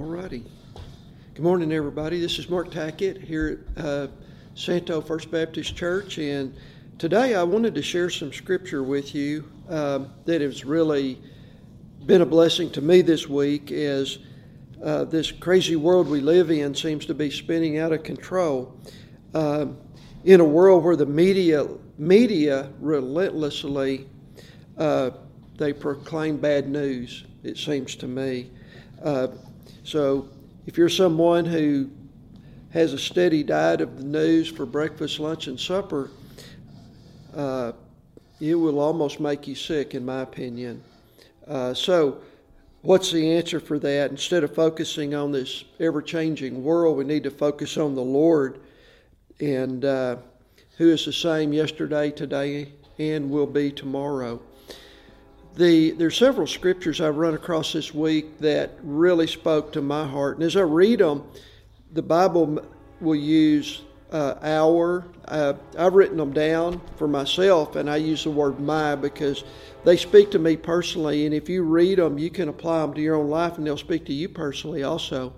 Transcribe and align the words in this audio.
All 0.00 0.06
righty. 0.06 0.42
Good 1.34 1.42
morning, 1.42 1.72
everybody. 1.72 2.20
This 2.20 2.38
is 2.38 2.48
Mark 2.48 2.70
Tackett 2.70 3.22
here 3.22 3.66
at 3.76 3.84
uh, 3.84 4.08
Santo 4.54 5.02
First 5.02 5.30
Baptist 5.30 5.76
Church, 5.76 6.16
and 6.16 6.56
today 6.96 7.34
I 7.34 7.42
wanted 7.42 7.74
to 7.74 7.82
share 7.82 8.08
some 8.08 8.32
scripture 8.32 8.82
with 8.82 9.14
you 9.14 9.44
um, 9.68 10.10
that 10.24 10.40
has 10.40 10.64
really 10.64 11.20
been 12.06 12.22
a 12.22 12.26
blessing 12.26 12.70
to 12.70 12.80
me 12.80 13.02
this 13.02 13.28
week 13.28 13.72
as 13.72 14.20
uh, 14.82 15.04
this 15.04 15.30
crazy 15.32 15.76
world 15.76 16.08
we 16.08 16.22
live 16.22 16.50
in 16.50 16.74
seems 16.74 17.04
to 17.04 17.12
be 17.12 17.30
spinning 17.30 17.76
out 17.76 17.92
of 17.92 18.02
control. 18.02 18.74
Uh, 19.34 19.66
in 20.24 20.40
a 20.40 20.44
world 20.46 20.82
where 20.82 20.96
the 20.96 21.04
media 21.04 21.68
media 21.98 22.70
relentlessly 22.80 24.08
uh, 24.78 25.10
they 25.58 25.74
proclaim 25.74 26.38
bad 26.38 26.70
news, 26.70 27.24
it 27.42 27.58
seems 27.58 27.94
to 27.96 28.08
me. 28.08 28.50
Uh, 29.04 29.28
so 29.90 30.28
if 30.66 30.78
you're 30.78 30.88
someone 30.88 31.44
who 31.44 31.90
has 32.70 32.92
a 32.92 32.98
steady 32.98 33.42
diet 33.42 33.80
of 33.80 33.96
the 33.96 34.04
news 34.04 34.46
for 34.46 34.64
breakfast, 34.64 35.18
lunch, 35.18 35.48
and 35.48 35.58
supper, 35.58 36.10
uh, 37.34 37.72
it 38.40 38.54
will 38.54 38.78
almost 38.78 39.18
make 39.18 39.48
you 39.48 39.56
sick, 39.56 39.96
in 39.96 40.04
my 40.04 40.20
opinion. 40.20 40.80
Uh, 41.48 41.74
so, 41.74 42.20
what's 42.82 43.10
the 43.10 43.32
answer 43.32 43.58
for 43.58 43.80
that? 43.80 44.12
Instead 44.12 44.44
of 44.44 44.54
focusing 44.54 45.12
on 45.12 45.32
this 45.32 45.64
ever 45.80 46.00
changing 46.00 46.62
world, 46.62 46.96
we 46.96 47.02
need 47.02 47.24
to 47.24 47.30
focus 47.32 47.76
on 47.76 47.96
the 47.96 48.00
Lord 48.00 48.60
and 49.40 49.84
uh, 49.84 50.18
who 50.76 50.88
is 50.88 51.04
the 51.04 51.12
same 51.12 51.52
yesterday, 51.52 52.12
today, 52.12 52.70
and 53.00 53.28
will 53.28 53.44
be 53.44 53.72
tomorrow 53.72 54.40
the 55.56 55.92
there's 55.92 56.16
several 56.16 56.46
scriptures 56.46 57.00
I've 57.00 57.16
run 57.16 57.34
across 57.34 57.72
this 57.72 57.94
week 57.94 58.38
that 58.38 58.72
really 58.82 59.26
spoke 59.26 59.72
to 59.72 59.82
my 59.82 60.06
heart, 60.06 60.36
and 60.36 60.44
as 60.44 60.56
I 60.56 60.62
read 60.62 61.00
them, 61.00 61.24
the 61.92 62.02
Bible 62.02 62.64
will 63.00 63.16
use 63.16 63.82
uh, 64.12 64.34
our. 64.42 65.04
Uh, 65.26 65.54
I've 65.78 65.94
written 65.94 66.16
them 66.16 66.32
down 66.32 66.80
for 66.96 67.06
myself, 67.06 67.76
and 67.76 67.88
I 67.88 67.96
use 67.96 68.24
the 68.24 68.30
word 68.30 68.60
"my" 68.60 68.94
because 68.94 69.44
they 69.84 69.96
speak 69.96 70.30
to 70.32 70.38
me 70.38 70.56
personally. 70.56 71.26
And 71.26 71.34
if 71.34 71.48
you 71.48 71.62
read 71.62 71.98
them, 71.98 72.18
you 72.18 72.30
can 72.30 72.48
apply 72.48 72.80
them 72.80 72.94
to 72.94 73.00
your 73.00 73.16
own 73.16 73.28
life, 73.28 73.58
and 73.58 73.66
they'll 73.66 73.76
speak 73.76 74.04
to 74.06 74.12
you 74.12 74.28
personally 74.28 74.82
also. 74.82 75.32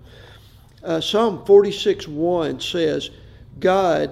Uh, 0.83 0.99
Psalm 0.99 1.45
46 1.45 2.07
1 2.07 2.59
says, 2.59 3.09
God 3.59 4.11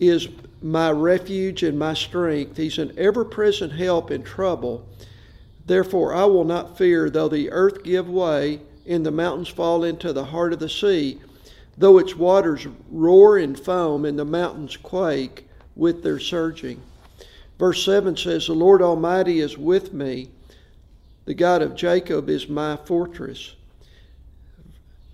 is 0.00 0.28
my 0.66 0.90
refuge 0.90 1.62
and 1.62 1.78
my 1.78 1.94
strength. 1.94 2.56
He's 2.56 2.78
an 2.78 2.92
ever 2.98 3.24
present 3.24 3.72
help 3.72 4.10
in 4.10 4.22
trouble. 4.22 4.86
Therefore, 5.64 6.12
I 6.14 6.24
will 6.24 6.44
not 6.44 6.76
fear, 6.76 7.08
though 7.08 7.28
the 7.28 7.50
earth 7.50 7.82
give 7.84 8.08
way 8.08 8.60
and 8.86 9.04
the 9.04 9.10
mountains 9.10 9.48
fall 9.48 9.84
into 9.84 10.12
the 10.12 10.24
heart 10.24 10.52
of 10.52 10.58
the 10.58 10.68
sea, 10.68 11.20
though 11.76 11.98
its 11.98 12.16
waters 12.16 12.66
roar 12.90 13.38
and 13.38 13.58
foam 13.58 14.04
and 14.04 14.18
the 14.18 14.24
mountains 14.24 14.76
quake 14.76 15.48
with 15.74 16.02
their 16.02 16.18
surging. 16.18 16.80
Verse 17.58 17.84
7 17.84 18.16
says, 18.16 18.46
The 18.46 18.54
Lord 18.54 18.82
Almighty 18.82 19.40
is 19.40 19.56
with 19.56 19.92
me, 19.92 20.30
the 21.24 21.34
God 21.34 21.62
of 21.62 21.74
Jacob 21.74 22.28
is 22.28 22.48
my 22.48 22.76
fortress. 22.76 23.54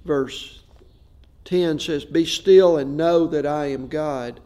Verse 0.04 0.62
10 1.44 1.78
says, 1.78 2.04
Be 2.04 2.24
still 2.24 2.76
and 2.76 2.96
know 2.96 3.26
that 3.26 3.46
I 3.46 3.66
am 3.66 3.88
God. 3.88 4.40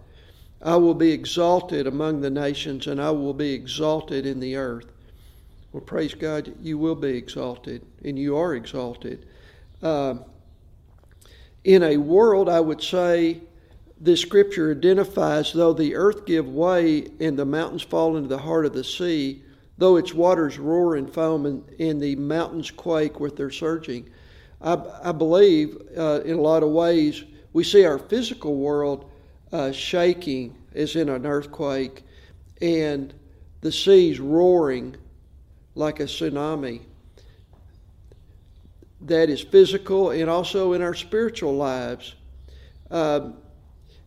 I 0.67 0.75
will 0.75 0.95
be 0.95 1.13
exalted 1.13 1.87
among 1.87 2.23
the 2.23 2.31
nations, 2.31 2.89
and 2.89 3.01
I 3.01 3.13
will 3.13 3.33
be 3.33 3.53
exalted 3.53 4.27
in 4.27 4.41
the 4.41 4.57
earth. 4.57 4.91
Well, 5.73 5.81
praise 5.81 6.13
God, 6.13 6.53
you 6.61 6.77
will 6.77 6.97
be 6.97 7.11
exalted, 7.11 7.83
and 8.05 8.19
you 8.19 8.37
are 8.37 8.57
exalted. 8.57 9.27
Uh, 9.81 10.17
in 11.63 11.85
a 11.85 11.97
world, 11.97 12.49
I 12.49 12.59
would 12.59 12.83
say, 12.83 13.43
this 14.01 14.21
scripture 14.21 14.73
identifies 14.73 15.53
though 15.53 15.73
the 15.73 15.95
earth 15.95 16.27
give 16.27 16.49
way 16.49 17.13
and 17.21 17.39
the 17.39 17.47
mountains 17.47 17.83
fall 17.83 18.17
into 18.17 18.29
the 18.29 18.39
heart 18.39 18.67
of 18.67 18.73
the 18.73 18.83
sea, 18.83 19.43
though 19.79 19.95
its 19.97 20.13
waters 20.13 20.59
roar 20.59 20.97
and 20.97 21.09
foam 21.09 21.47
and, 21.47 21.65
and 21.79 22.01
the 22.01 22.17
mountains 22.17 22.73
quake 22.73 23.21
with 23.21 23.37
their 23.37 23.53
surging. 23.53 24.09
I, 24.61 24.83
I 25.05 25.13
believe 25.13 25.81
uh, 25.97 26.23
in 26.25 26.37
a 26.37 26.41
lot 26.41 26.65
of 26.65 26.71
ways 26.71 27.23
we 27.53 27.63
see 27.63 27.85
our 27.85 27.99
physical 27.99 28.57
world 28.57 29.11
uh, 29.53 29.73
shaking 29.73 30.57
as 30.77 30.95
in 30.95 31.09
an 31.09 31.27
earthquake 31.27 32.05
and 32.61 33.13
the 33.61 33.73
seas 33.73 34.21
roaring 34.21 34.97
like 35.75 36.01
a 36.01 36.05
tsunami 36.05 36.81
that 39.03 39.29
is 39.29 39.41
physical 39.41 40.11
and 40.11 40.29
also 40.31 40.73
in 40.73 40.83
our 40.83 40.95
spiritual 40.95 41.55
lives. 41.55 42.15
Um, 42.91 43.35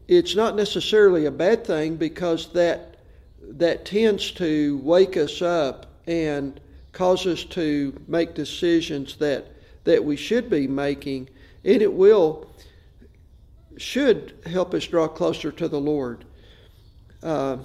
it's 0.08 0.36
not 0.36 0.56
necessarily 0.56 1.26
a 1.26 1.32
bad 1.32 1.66
thing 1.66 1.96
because 1.96 2.52
that 2.54 2.96
that 3.42 3.86
tends 3.86 4.32
to 4.32 4.80
wake 4.84 5.18
us 5.18 5.42
up 5.42 5.88
and 6.08 6.60
cause 6.92 7.26
us 7.26 7.44
to 7.46 8.00
make 8.08 8.34
decisions 8.34 9.16
that 9.18 9.48
that 9.84 10.04
we 10.04 10.16
should 10.16 10.50
be 10.50 10.68
making, 10.68 11.30
and 11.64 11.82
it 11.82 11.94
will 11.94 12.50
should 13.78 14.34
help 14.46 14.74
us 14.74 14.86
draw 14.86 15.08
closer 15.08 15.52
to 15.52 15.68
the 15.68 15.80
Lord. 15.80 16.26
Uh, 17.22 17.58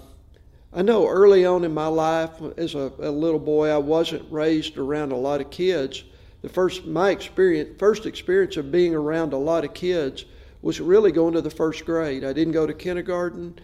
I 0.73 0.83
know 0.83 1.07
early 1.07 1.45
on 1.47 1.65
in 1.65 1.73
my 1.73 1.87
life, 1.87 2.31
as 2.57 2.75
a, 2.75 2.93
a, 2.99 3.11
little 3.11 3.39
boy, 3.39 3.69
I 3.69 3.79
wasn't 3.79 4.31
raised 4.31 4.77
around 4.77 5.13
a 5.13 5.17
lot 5.17 5.41
of 5.41 5.51
kids. 5.51 6.03
The 6.43 6.49
first 6.49 6.85
my 6.85 7.11
experience, 7.11 7.79
first 7.79 8.07
experience 8.07 8.57
of 8.57 8.73
being 8.73 8.95
around 8.95 9.33
a 9.33 9.39
lot 9.39 9.65
of 9.65 9.73
kids 9.73 10.25
was 10.63 10.81
really 10.81 11.13
going 11.13 11.35
to 11.35 11.41
the 11.41 11.51
first 11.51 11.85
grade. 11.85 12.25
I 12.25 12.33
didn't 12.33 12.53
go 12.53 12.67
to 12.67 12.75
kindergarten, 12.75 13.59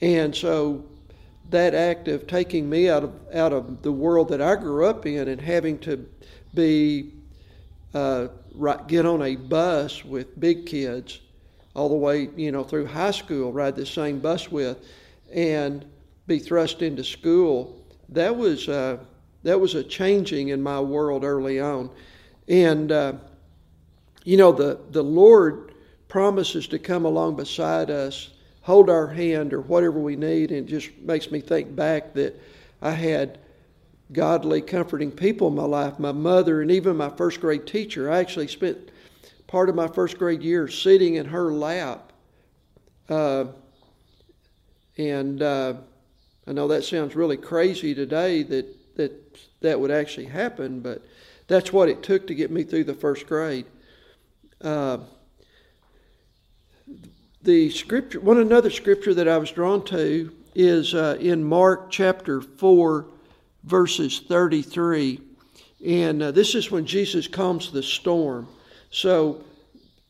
and 0.00 0.34
so 0.34 0.84
that 1.50 1.74
act 1.74 2.08
of 2.08 2.26
taking 2.26 2.68
me 2.68 2.90
out 2.90 3.04
of 3.04 3.12
out 3.32 3.52
of 3.52 3.82
the 3.82 3.92
world 3.92 4.28
that 4.30 4.42
I 4.42 4.56
grew 4.56 4.86
up 4.86 5.06
in 5.06 5.28
and 5.28 5.40
having 5.40 5.78
to 5.80 6.04
be 6.52 7.12
uh, 7.94 8.28
right, 8.54 8.84
get 8.88 9.06
on 9.06 9.22
a 9.22 9.36
bus 9.36 10.04
with 10.04 10.38
big 10.38 10.66
kids 10.66 11.20
all 11.74 11.88
the 11.88 11.94
way 11.94 12.28
you 12.36 12.50
know 12.50 12.64
through 12.64 12.86
high 12.86 13.12
school, 13.12 13.52
ride 13.52 13.76
the 13.76 13.86
same 13.86 14.18
bus 14.18 14.50
with, 14.50 14.84
and 15.36 15.84
be 16.26 16.40
thrust 16.40 16.82
into 16.82 17.04
school, 17.04 17.84
that 18.08 18.34
was 18.34 18.68
uh, 18.68 18.98
that 19.44 19.60
was 19.60 19.76
a 19.76 19.84
changing 19.84 20.48
in 20.48 20.60
my 20.60 20.80
world 20.80 21.22
early 21.22 21.60
on, 21.60 21.90
and 22.48 22.90
uh, 22.90 23.12
you 24.24 24.36
know 24.36 24.50
the 24.50 24.80
the 24.90 25.04
Lord 25.04 25.74
promises 26.08 26.66
to 26.68 26.78
come 26.78 27.04
along 27.04 27.36
beside 27.36 27.90
us, 27.90 28.30
hold 28.62 28.90
our 28.90 29.06
hand 29.06 29.52
or 29.52 29.60
whatever 29.60 30.00
we 30.00 30.16
need, 30.16 30.50
and 30.50 30.68
it 30.68 30.70
just 30.70 30.96
makes 30.98 31.30
me 31.30 31.40
think 31.40 31.76
back 31.76 32.14
that 32.14 32.40
I 32.80 32.90
had 32.90 33.38
godly, 34.12 34.62
comforting 34.62 35.10
people 35.10 35.48
in 35.48 35.54
my 35.54 35.64
life. 35.64 35.98
My 35.98 36.12
mother 36.12 36.62
and 36.62 36.70
even 36.70 36.96
my 36.96 37.10
first 37.10 37.40
grade 37.40 37.66
teacher. 37.66 38.10
I 38.10 38.18
actually 38.18 38.48
spent 38.48 38.90
part 39.46 39.68
of 39.68 39.74
my 39.74 39.88
first 39.88 40.18
grade 40.18 40.42
year 40.42 40.68
sitting 40.68 41.16
in 41.16 41.26
her 41.26 41.52
lap. 41.52 42.12
Uh, 43.08 43.46
and 44.96 45.42
uh, 45.42 45.74
I 46.46 46.52
know 46.52 46.68
that 46.68 46.84
sounds 46.84 47.14
really 47.14 47.36
crazy 47.36 47.94
today 47.94 48.42
that, 48.44 48.96
that 48.96 49.38
that 49.60 49.80
would 49.80 49.90
actually 49.90 50.26
happen, 50.26 50.80
but 50.80 51.02
that's 51.48 51.72
what 51.72 51.88
it 51.88 52.02
took 52.02 52.26
to 52.26 52.34
get 52.34 52.50
me 52.50 52.64
through 52.64 52.84
the 52.84 52.94
first 52.94 53.26
grade. 53.26 53.66
Uh, 54.60 54.98
the 57.42 57.70
scripture, 57.70 58.20
one 58.20 58.38
another 58.38 58.70
scripture 58.70 59.14
that 59.14 59.28
I 59.28 59.38
was 59.38 59.50
drawn 59.50 59.84
to 59.86 60.32
is 60.54 60.94
uh, 60.94 61.16
in 61.20 61.44
Mark 61.44 61.90
chapter 61.90 62.40
4, 62.40 63.06
verses 63.64 64.20
33. 64.20 65.20
And 65.84 66.22
uh, 66.22 66.30
this 66.30 66.54
is 66.54 66.70
when 66.70 66.86
Jesus 66.86 67.28
calms 67.28 67.70
the 67.70 67.82
storm. 67.82 68.48
So 68.90 69.44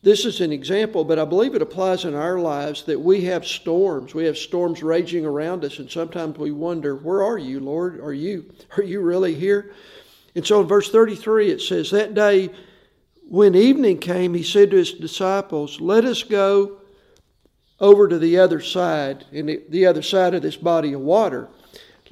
this 0.07 0.25
is 0.25 0.41
an 0.41 0.53
example, 0.53 1.03
but 1.03 1.19
I 1.19 1.25
believe 1.25 1.57
it 1.57 1.63
applies 1.63 2.05
in 2.05 2.15
our 2.15 2.39
lives 2.39 2.85
that 2.85 3.01
we 3.01 3.23
have 3.23 3.45
storms. 3.45 4.15
We 4.15 4.27
have 4.27 4.39
storms 4.39 4.81
raging 4.81 5.27
around 5.27 5.65
us, 5.65 5.81
and 5.81 5.91
sometimes 5.91 6.39
we 6.39 6.53
wonder, 6.53 6.95
Where 6.95 7.25
are 7.25 7.39
you, 7.39 7.59
Lord? 7.59 7.99
Are 7.99 8.13
you, 8.13 8.49
are 8.77 8.85
you 8.85 9.01
really 9.01 9.35
here? 9.35 9.75
And 10.37 10.47
so 10.47 10.61
in 10.61 10.69
verse 10.69 10.93
33, 10.93 11.51
it 11.51 11.61
says, 11.61 11.91
That 11.91 12.15
day 12.15 12.51
when 13.29 13.57
evening 13.57 13.99
came, 13.99 14.33
he 14.33 14.45
said 14.45 14.71
to 14.71 14.77
his 14.77 14.93
disciples, 14.93 15.81
Let 15.81 16.05
us 16.05 16.23
go 16.23 16.77
over 17.81 18.07
to 18.07 18.17
the 18.21 18.39
other 18.39 18.61
side, 18.61 19.25
in 19.33 19.47
the, 19.47 19.61
the 19.71 19.87
other 19.87 20.03
side 20.03 20.35
of 20.35 20.43
this 20.43 20.57
body 20.57 20.93
of 20.93 21.01
water. 21.01 21.49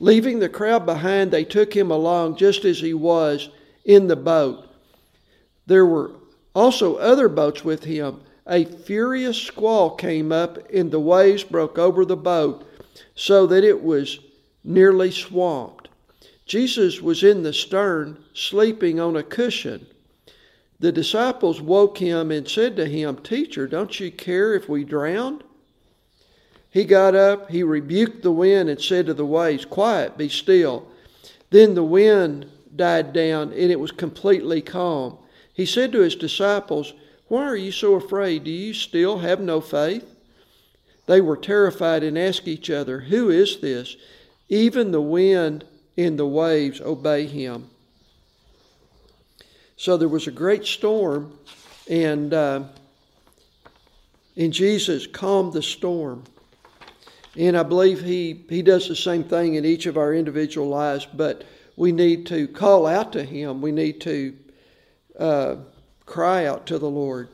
Leaving 0.00 0.40
the 0.40 0.48
crowd 0.48 0.84
behind, 0.84 1.30
they 1.30 1.44
took 1.44 1.72
him 1.72 1.92
along 1.92 2.38
just 2.38 2.64
as 2.64 2.80
he 2.80 2.92
was 2.92 3.50
in 3.84 4.08
the 4.08 4.16
boat. 4.16 4.68
There 5.66 5.86
were 5.86 6.10
also 6.54 6.96
other 6.96 7.28
boats 7.28 7.64
with 7.64 7.84
him. 7.84 8.20
A 8.46 8.64
furious 8.64 9.38
squall 9.40 9.90
came 9.90 10.30
up, 10.32 10.58
and 10.70 10.90
the 10.90 11.00
waves 11.00 11.44
broke 11.44 11.78
over 11.78 12.04
the 12.04 12.16
boat 12.16 12.64
so 13.14 13.46
that 13.46 13.64
it 13.64 13.82
was 13.82 14.20
nearly 14.62 15.10
swamped. 15.10 15.88
Jesus 16.46 17.00
was 17.00 17.22
in 17.22 17.42
the 17.42 17.52
stern, 17.52 18.22
sleeping 18.34 19.00
on 19.00 19.16
a 19.16 19.22
cushion. 19.22 19.86
the 20.80 20.92
disciples 20.92 21.62
woke 21.62 21.96
him 21.98 22.30
and 22.30 22.46
said 22.46 22.76
to 22.76 22.86
him, 22.86 23.16
Teacher, 23.16 23.66
don't 23.66 23.98
you 23.98 24.10
care 24.10 24.54
if 24.54 24.68
we 24.68 24.84
drown? 24.84 25.42
He 26.68 26.84
got 26.84 27.14
up, 27.14 27.50
he 27.50 27.62
rebuked 27.62 28.22
the 28.22 28.32
wind, 28.32 28.68
and 28.68 28.80
said 28.80 29.06
to 29.06 29.14
the 29.14 29.24
waves, 29.24 29.64
Quiet, 29.64 30.18
be 30.18 30.28
still. 30.28 30.88
Then 31.50 31.74
the 31.74 31.84
wind 31.84 32.50
died 32.74 33.12
down, 33.12 33.52
and 33.52 33.70
it 33.70 33.78
was 33.80 33.92
completely 33.92 34.60
calm. 34.60 35.16
He 35.54 35.64
said 35.64 35.92
to 35.92 36.00
his 36.00 36.16
disciples, 36.16 36.92
Why 37.28 37.44
are 37.44 37.56
you 37.56 37.72
so 37.72 37.94
afraid? 37.94 38.44
Do 38.44 38.50
you 38.50 38.74
still 38.74 39.18
have 39.18 39.40
no 39.40 39.60
faith? 39.60 40.04
They 41.06 41.20
were 41.20 41.36
terrified 41.36 42.02
and 42.02 42.18
asked 42.18 42.48
each 42.48 42.70
other, 42.70 43.00
Who 43.00 43.30
is 43.30 43.60
this? 43.60 43.96
Even 44.48 44.90
the 44.90 45.00
wind 45.00 45.64
and 45.96 46.18
the 46.18 46.26
waves 46.26 46.80
obey 46.80 47.26
him. 47.26 47.70
So 49.76 49.96
there 49.96 50.08
was 50.08 50.26
a 50.26 50.32
great 50.32 50.64
storm, 50.64 51.38
and, 51.88 52.32
uh, 52.32 52.64
and 54.36 54.52
Jesus 54.52 55.06
calmed 55.06 55.52
the 55.52 55.62
storm. 55.62 56.24
And 57.36 57.56
I 57.56 57.64
believe 57.64 58.00
he, 58.00 58.44
he 58.48 58.62
does 58.62 58.88
the 58.88 58.96
same 58.96 59.24
thing 59.24 59.54
in 59.54 59.64
each 59.64 59.86
of 59.86 59.96
our 59.96 60.14
individual 60.14 60.68
lives, 60.68 61.06
but 61.12 61.44
we 61.76 61.90
need 61.90 62.26
to 62.26 62.46
call 62.48 62.86
out 62.86 63.12
to 63.12 63.24
him. 63.24 63.60
We 63.60 63.72
need 63.72 64.00
to 64.02 64.36
uh, 65.18 65.56
cry 66.06 66.46
out 66.46 66.66
to 66.66 66.78
the 66.78 66.88
Lord. 66.88 67.28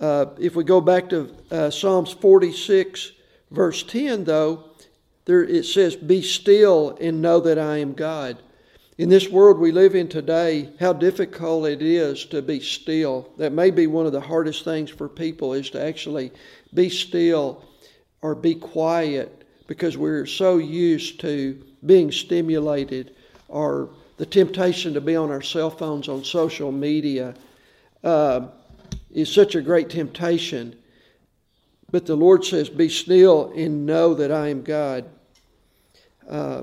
Uh, 0.00 0.26
if 0.38 0.56
we 0.56 0.64
go 0.64 0.80
back 0.80 1.08
to 1.10 1.34
uh, 1.50 1.70
Psalms 1.70 2.12
46, 2.12 3.12
verse 3.50 3.82
10, 3.84 4.24
though, 4.24 4.64
there 5.26 5.44
it 5.44 5.64
says, 5.64 5.94
Be 5.94 6.22
still 6.22 6.96
and 7.00 7.22
know 7.22 7.38
that 7.40 7.58
I 7.58 7.78
am 7.78 7.92
God. 7.92 8.38
In 8.98 9.08
this 9.08 9.28
world 9.28 9.58
we 9.58 9.72
live 9.72 9.94
in 9.94 10.08
today, 10.08 10.70
how 10.78 10.92
difficult 10.92 11.66
it 11.66 11.82
is 11.82 12.26
to 12.26 12.42
be 12.42 12.60
still. 12.60 13.32
That 13.38 13.52
may 13.52 13.70
be 13.70 13.86
one 13.86 14.06
of 14.06 14.12
the 14.12 14.20
hardest 14.20 14.64
things 14.64 14.90
for 14.90 15.08
people 15.08 15.54
is 15.54 15.70
to 15.70 15.82
actually 15.82 16.32
be 16.74 16.88
still 16.88 17.64
or 18.20 18.34
be 18.34 18.54
quiet 18.54 19.46
because 19.66 19.96
we're 19.96 20.26
so 20.26 20.58
used 20.58 21.20
to 21.20 21.62
being 21.86 22.12
stimulated 22.12 23.14
or 23.48 23.90
the 24.16 24.26
temptation 24.26 24.94
to 24.94 25.00
be 25.00 25.16
on 25.16 25.30
our 25.30 25.42
cell 25.42 25.70
phones 25.70 26.08
on 26.08 26.24
social 26.24 26.72
media. 26.72 27.34
Uh, 28.04 28.48
is 29.12 29.32
such 29.32 29.54
a 29.54 29.62
great 29.62 29.90
temptation. 29.90 30.74
But 31.90 32.06
the 32.06 32.16
Lord 32.16 32.44
says, 32.44 32.68
Be 32.68 32.88
still 32.88 33.52
and 33.54 33.86
know 33.86 34.14
that 34.14 34.32
I 34.32 34.48
am 34.48 34.62
God. 34.62 35.04
Uh, 36.28 36.62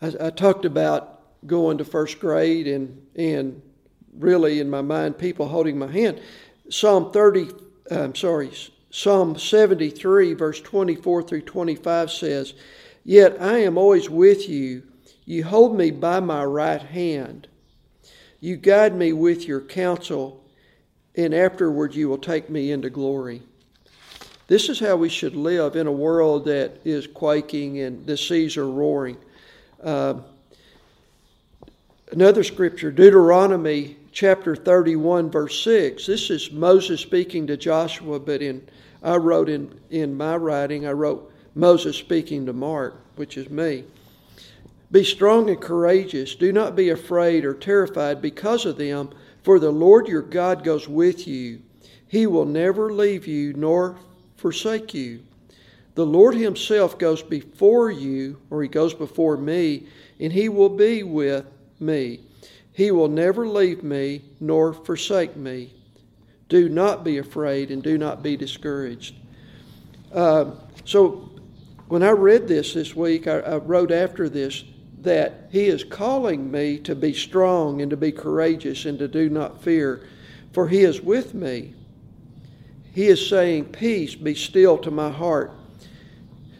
I, 0.00 0.12
I, 0.20 0.30
talked 0.30 0.64
about 0.64 1.20
going 1.46 1.78
to 1.78 1.84
first 1.84 2.20
grade 2.20 2.68
and, 2.68 3.06
and 3.16 3.60
really 4.16 4.60
in 4.60 4.70
my 4.70 4.82
mind, 4.82 5.18
people 5.18 5.48
holding 5.48 5.78
my 5.78 5.90
hand. 5.90 6.20
Psalm 6.68 7.10
30, 7.10 7.48
I'm 7.90 8.14
sorry, 8.14 8.52
Psalm 8.90 9.38
73, 9.38 10.34
verse 10.34 10.60
24 10.60 11.22
through 11.22 11.40
25 11.42 12.10
says, 12.10 12.54
Yet 13.04 13.40
I 13.40 13.58
am 13.58 13.78
always 13.78 14.08
with 14.10 14.48
you. 14.48 14.82
You 15.30 15.44
hold 15.44 15.76
me 15.76 15.92
by 15.92 16.18
my 16.18 16.44
right 16.44 16.82
hand. 16.82 17.46
You 18.40 18.56
guide 18.56 18.96
me 18.96 19.12
with 19.12 19.46
your 19.46 19.60
counsel, 19.60 20.42
and 21.14 21.32
afterward 21.32 21.94
you 21.94 22.08
will 22.08 22.18
take 22.18 22.50
me 22.50 22.72
into 22.72 22.90
glory. 22.90 23.40
This 24.48 24.68
is 24.68 24.80
how 24.80 24.96
we 24.96 25.08
should 25.08 25.36
live 25.36 25.76
in 25.76 25.86
a 25.86 25.92
world 25.92 26.46
that 26.46 26.80
is 26.84 27.06
quaking 27.06 27.78
and 27.78 28.04
the 28.06 28.16
seas 28.16 28.56
are 28.56 28.68
roaring. 28.68 29.18
Uh, 29.80 30.14
another 32.10 32.42
scripture, 32.42 32.90
Deuteronomy 32.90 33.98
chapter 34.10 34.56
31, 34.56 35.30
verse 35.30 35.62
6. 35.62 36.06
This 36.06 36.28
is 36.30 36.50
Moses 36.50 37.00
speaking 37.00 37.46
to 37.46 37.56
Joshua, 37.56 38.18
but 38.18 38.42
in 38.42 38.66
I 39.00 39.14
wrote 39.14 39.48
in, 39.48 39.78
in 39.90 40.16
my 40.16 40.34
writing, 40.34 40.88
I 40.88 40.92
wrote 40.92 41.32
Moses 41.54 41.96
speaking 41.96 42.46
to 42.46 42.52
Mark, 42.52 43.00
which 43.14 43.36
is 43.36 43.48
me. 43.48 43.84
Be 44.90 45.04
strong 45.04 45.48
and 45.48 45.60
courageous. 45.60 46.34
Do 46.34 46.52
not 46.52 46.74
be 46.74 46.88
afraid 46.88 47.44
or 47.44 47.54
terrified 47.54 48.20
because 48.20 48.66
of 48.66 48.76
them, 48.76 49.10
for 49.42 49.58
the 49.58 49.70
Lord 49.70 50.08
your 50.08 50.22
God 50.22 50.64
goes 50.64 50.88
with 50.88 51.28
you. 51.28 51.60
He 52.08 52.26
will 52.26 52.44
never 52.44 52.92
leave 52.92 53.26
you 53.26 53.52
nor 53.52 53.96
forsake 54.36 54.92
you. 54.92 55.22
The 55.94 56.06
Lord 56.06 56.34
Himself 56.34 56.98
goes 56.98 57.22
before 57.22 57.90
you, 57.90 58.40
or 58.50 58.62
He 58.62 58.68
goes 58.68 58.94
before 58.94 59.36
me, 59.36 59.86
and 60.18 60.32
He 60.32 60.48
will 60.48 60.68
be 60.68 61.02
with 61.02 61.46
me. 61.78 62.20
He 62.72 62.90
will 62.90 63.08
never 63.08 63.46
leave 63.46 63.84
me 63.84 64.22
nor 64.40 64.72
forsake 64.72 65.36
me. 65.36 65.72
Do 66.48 66.68
not 66.68 67.04
be 67.04 67.18
afraid 67.18 67.70
and 67.70 67.82
do 67.82 67.96
not 67.96 68.22
be 68.22 68.36
discouraged. 68.36 69.14
Uh, 70.12 70.52
so, 70.84 71.30
when 71.86 72.02
I 72.02 72.10
read 72.10 72.48
this 72.48 72.74
this 72.74 72.96
week, 72.96 73.28
I, 73.28 73.38
I 73.38 73.56
wrote 73.56 73.92
after 73.92 74.28
this 74.28 74.64
that 75.02 75.48
He 75.50 75.66
is 75.66 75.84
calling 75.84 76.50
me 76.50 76.78
to 76.80 76.94
be 76.94 77.12
strong 77.12 77.80
and 77.80 77.90
to 77.90 77.96
be 77.96 78.12
courageous 78.12 78.84
and 78.84 78.98
to 78.98 79.08
do 79.08 79.28
not 79.28 79.62
fear, 79.62 80.06
for 80.52 80.68
He 80.68 80.80
is 80.82 81.00
with 81.00 81.34
me. 81.34 81.74
He 82.92 83.06
is 83.06 83.28
saying, 83.28 83.66
Peace, 83.66 84.14
be 84.14 84.34
still 84.34 84.76
to 84.78 84.90
my 84.90 85.10
heart. 85.10 85.52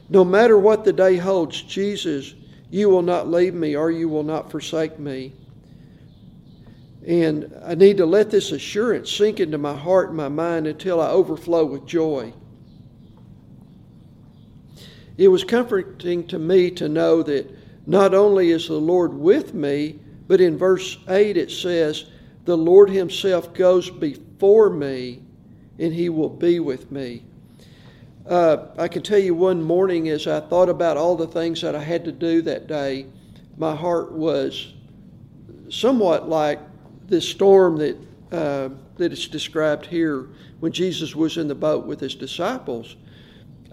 No 0.08 0.24
matter 0.24 0.58
what 0.58 0.84
the 0.84 0.92
day 0.92 1.16
holds, 1.16 1.62
Jesus, 1.62 2.34
you 2.70 2.88
will 2.88 3.02
not 3.02 3.28
leave 3.28 3.54
me 3.54 3.76
or 3.76 3.90
you 3.90 4.08
will 4.08 4.22
not 4.22 4.50
forsake 4.50 4.98
me. 4.98 5.32
And 7.06 7.54
I 7.64 7.74
need 7.74 7.96
to 7.96 8.06
let 8.06 8.30
this 8.30 8.52
assurance 8.52 9.10
sink 9.10 9.40
into 9.40 9.58
my 9.58 9.74
heart 9.74 10.08
and 10.08 10.16
my 10.16 10.28
mind 10.28 10.66
until 10.66 11.00
I 11.00 11.08
overflow 11.08 11.64
with 11.64 11.86
joy. 11.86 12.32
It 15.16 15.28
was 15.28 15.44
comforting 15.44 16.26
to 16.28 16.38
me 16.38 16.70
to 16.72 16.88
know 16.88 17.22
that 17.22 17.46
not 17.86 18.14
only 18.14 18.50
is 18.50 18.68
the 18.68 18.74
Lord 18.74 19.14
with 19.14 19.54
me, 19.54 19.98
but 20.26 20.40
in 20.40 20.56
verse 20.56 20.98
8 21.08 21.36
it 21.36 21.50
says, 21.50 22.04
The 22.44 22.56
Lord 22.56 22.90
Himself 22.90 23.52
goes 23.54 23.90
before 23.90 24.70
me 24.70 25.22
and 25.78 25.92
He 25.92 26.08
will 26.08 26.28
be 26.28 26.60
with 26.60 26.92
me. 26.92 27.24
Uh, 28.26 28.66
I 28.78 28.86
can 28.86 29.02
tell 29.02 29.18
you 29.18 29.34
one 29.34 29.62
morning 29.62 30.08
as 30.08 30.26
I 30.26 30.40
thought 30.40 30.68
about 30.68 30.96
all 30.96 31.16
the 31.16 31.26
things 31.26 31.62
that 31.62 31.74
I 31.74 31.82
had 31.82 32.04
to 32.04 32.12
do 32.12 32.42
that 32.42 32.66
day, 32.66 33.06
my 33.56 33.74
heart 33.74 34.12
was 34.12 34.74
somewhat 35.68 36.28
like 36.28 36.60
this 37.08 37.28
storm 37.28 37.78
that, 37.78 37.96
uh, 38.30 38.68
that 38.98 39.12
is 39.12 39.26
described 39.26 39.86
here 39.86 40.28
when 40.60 40.70
Jesus 40.70 41.16
was 41.16 41.38
in 41.38 41.48
the 41.48 41.54
boat 41.54 41.86
with 41.86 41.98
His 41.98 42.14
disciples. 42.14 42.94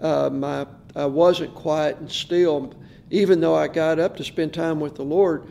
Uh, 0.00 0.30
my, 0.30 0.66
I 0.96 1.06
wasn't 1.06 1.54
quiet 1.54 1.98
and 1.98 2.10
still 2.10 2.74
even 3.10 3.40
though 3.40 3.54
I 3.54 3.68
got 3.68 3.98
up 3.98 4.16
to 4.16 4.24
spend 4.24 4.52
time 4.52 4.80
with 4.80 4.94
the 4.94 5.04
Lord, 5.04 5.50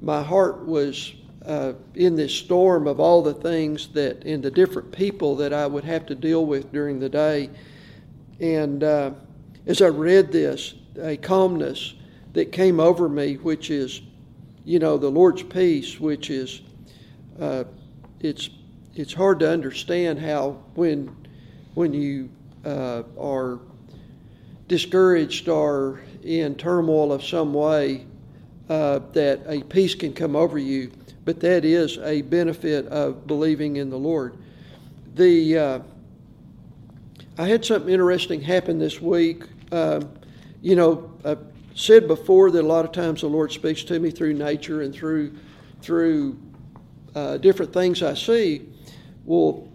my 0.00 0.22
heart 0.22 0.66
was 0.66 1.14
uh, 1.44 1.72
in 1.94 2.14
this 2.14 2.32
storm 2.32 2.86
of 2.86 3.00
all 3.00 3.22
the 3.22 3.34
things 3.34 3.88
that, 3.88 4.24
and 4.24 4.42
the 4.42 4.50
different 4.50 4.92
people 4.92 5.36
that 5.36 5.52
I 5.52 5.66
would 5.66 5.84
have 5.84 6.06
to 6.06 6.14
deal 6.14 6.44
with 6.44 6.70
during 6.72 7.00
the 7.00 7.08
day. 7.08 7.50
And 8.40 8.84
uh, 8.84 9.12
as 9.66 9.80
I 9.80 9.86
read 9.86 10.30
this, 10.30 10.74
a 11.00 11.16
calmness 11.16 11.94
that 12.34 12.52
came 12.52 12.80
over 12.80 13.08
me, 13.08 13.36
which 13.36 13.70
is, 13.70 14.02
you 14.64 14.78
know, 14.78 14.98
the 14.98 15.10
Lord's 15.10 15.42
peace, 15.42 15.98
which 15.98 16.28
is, 16.28 16.60
uh, 17.40 17.64
it's, 18.20 18.50
it's 18.94 19.14
hard 19.14 19.40
to 19.40 19.50
understand 19.50 20.18
how 20.18 20.62
when, 20.74 21.14
when 21.74 21.94
you 21.94 22.28
uh, 22.64 23.04
are 23.18 23.58
discouraged 24.66 25.48
or 25.48 26.00
in 26.28 26.54
turmoil 26.54 27.12
of 27.12 27.24
some 27.24 27.54
way, 27.54 28.06
uh, 28.68 29.00
that 29.12 29.40
a 29.46 29.62
peace 29.62 29.94
can 29.94 30.12
come 30.12 30.36
over 30.36 30.58
you. 30.58 30.92
But 31.24 31.40
that 31.40 31.64
is 31.64 31.98
a 31.98 32.22
benefit 32.22 32.86
of 32.86 33.26
believing 33.26 33.76
in 33.76 33.90
the 33.90 33.98
Lord. 33.98 34.36
The 35.14 35.58
uh, 35.58 35.80
I 37.38 37.46
had 37.46 37.64
something 37.64 37.92
interesting 37.92 38.40
happen 38.40 38.78
this 38.78 39.00
week. 39.00 39.44
Uh, 39.70 40.02
you 40.60 40.74
know, 40.74 41.10
I've 41.24 41.44
said 41.74 42.08
before 42.08 42.50
that 42.50 42.62
a 42.62 42.66
lot 42.66 42.84
of 42.84 42.92
times 42.92 43.20
the 43.20 43.28
Lord 43.28 43.52
speaks 43.52 43.84
to 43.84 43.98
me 43.98 44.10
through 44.10 44.34
nature 44.34 44.82
and 44.82 44.94
through 44.94 45.36
through 45.80 46.38
uh, 47.14 47.36
different 47.38 47.72
things 47.72 48.02
I 48.02 48.14
see. 48.14 48.66
Well, 49.24 49.68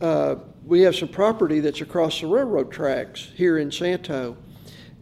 uh, 0.00 0.36
we 0.64 0.82
have 0.82 0.94
some 0.94 1.08
property 1.08 1.60
that's 1.60 1.80
across 1.80 2.20
the 2.20 2.26
railroad 2.26 2.70
tracks 2.70 3.30
here 3.34 3.58
in 3.58 3.70
Santo. 3.70 4.36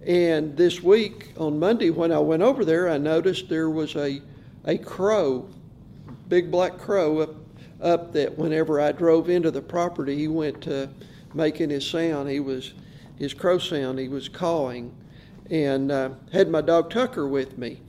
And 0.06 0.56
this 0.56 0.82
week, 0.82 1.32
on 1.38 1.60
Monday, 1.60 1.90
when 1.90 2.10
I 2.10 2.18
went 2.18 2.42
over 2.42 2.64
there, 2.64 2.88
I 2.88 2.98
noticed 2.98 3.48
there 3.48 3.70
was 3.70 3.94
a, 3.94 4.20
a 4.64 4.76
crow, 4.78 5.48
big 6.28 6.50
black 6.50 6.76
crow 6.76 7.20
up, 7.20 7.34
up 7.80 8.12
that 8.14 8.36
whenever 8.36 8.80
I 8.80 8.90
drove 8.90 9.30
into 9.30 9.52
the 9.52 9.62
property, 9.62 10.16
he 10.16 10.26
went 10.26 10.60
to 10.62 10.88
making 11.34 11.70
his 11.70 11.88
sound. 11.88 12.28
He 12.28 12.40
was, 12.40 12.72
his 13.16 13.32
crow 13.32 13.58
sound, 13.58 14.00
he 14.00 14.08
was 14.08 14.28
cawing. 14.28 14.92
And 15.50 15.92
uh, 15.92 16.10
had 16.32 16.48
my 16.48 16.62
dog 16.62 16.90
Tucker 16.90 17.28
with 17.28 17.56
me. 17.56 17.80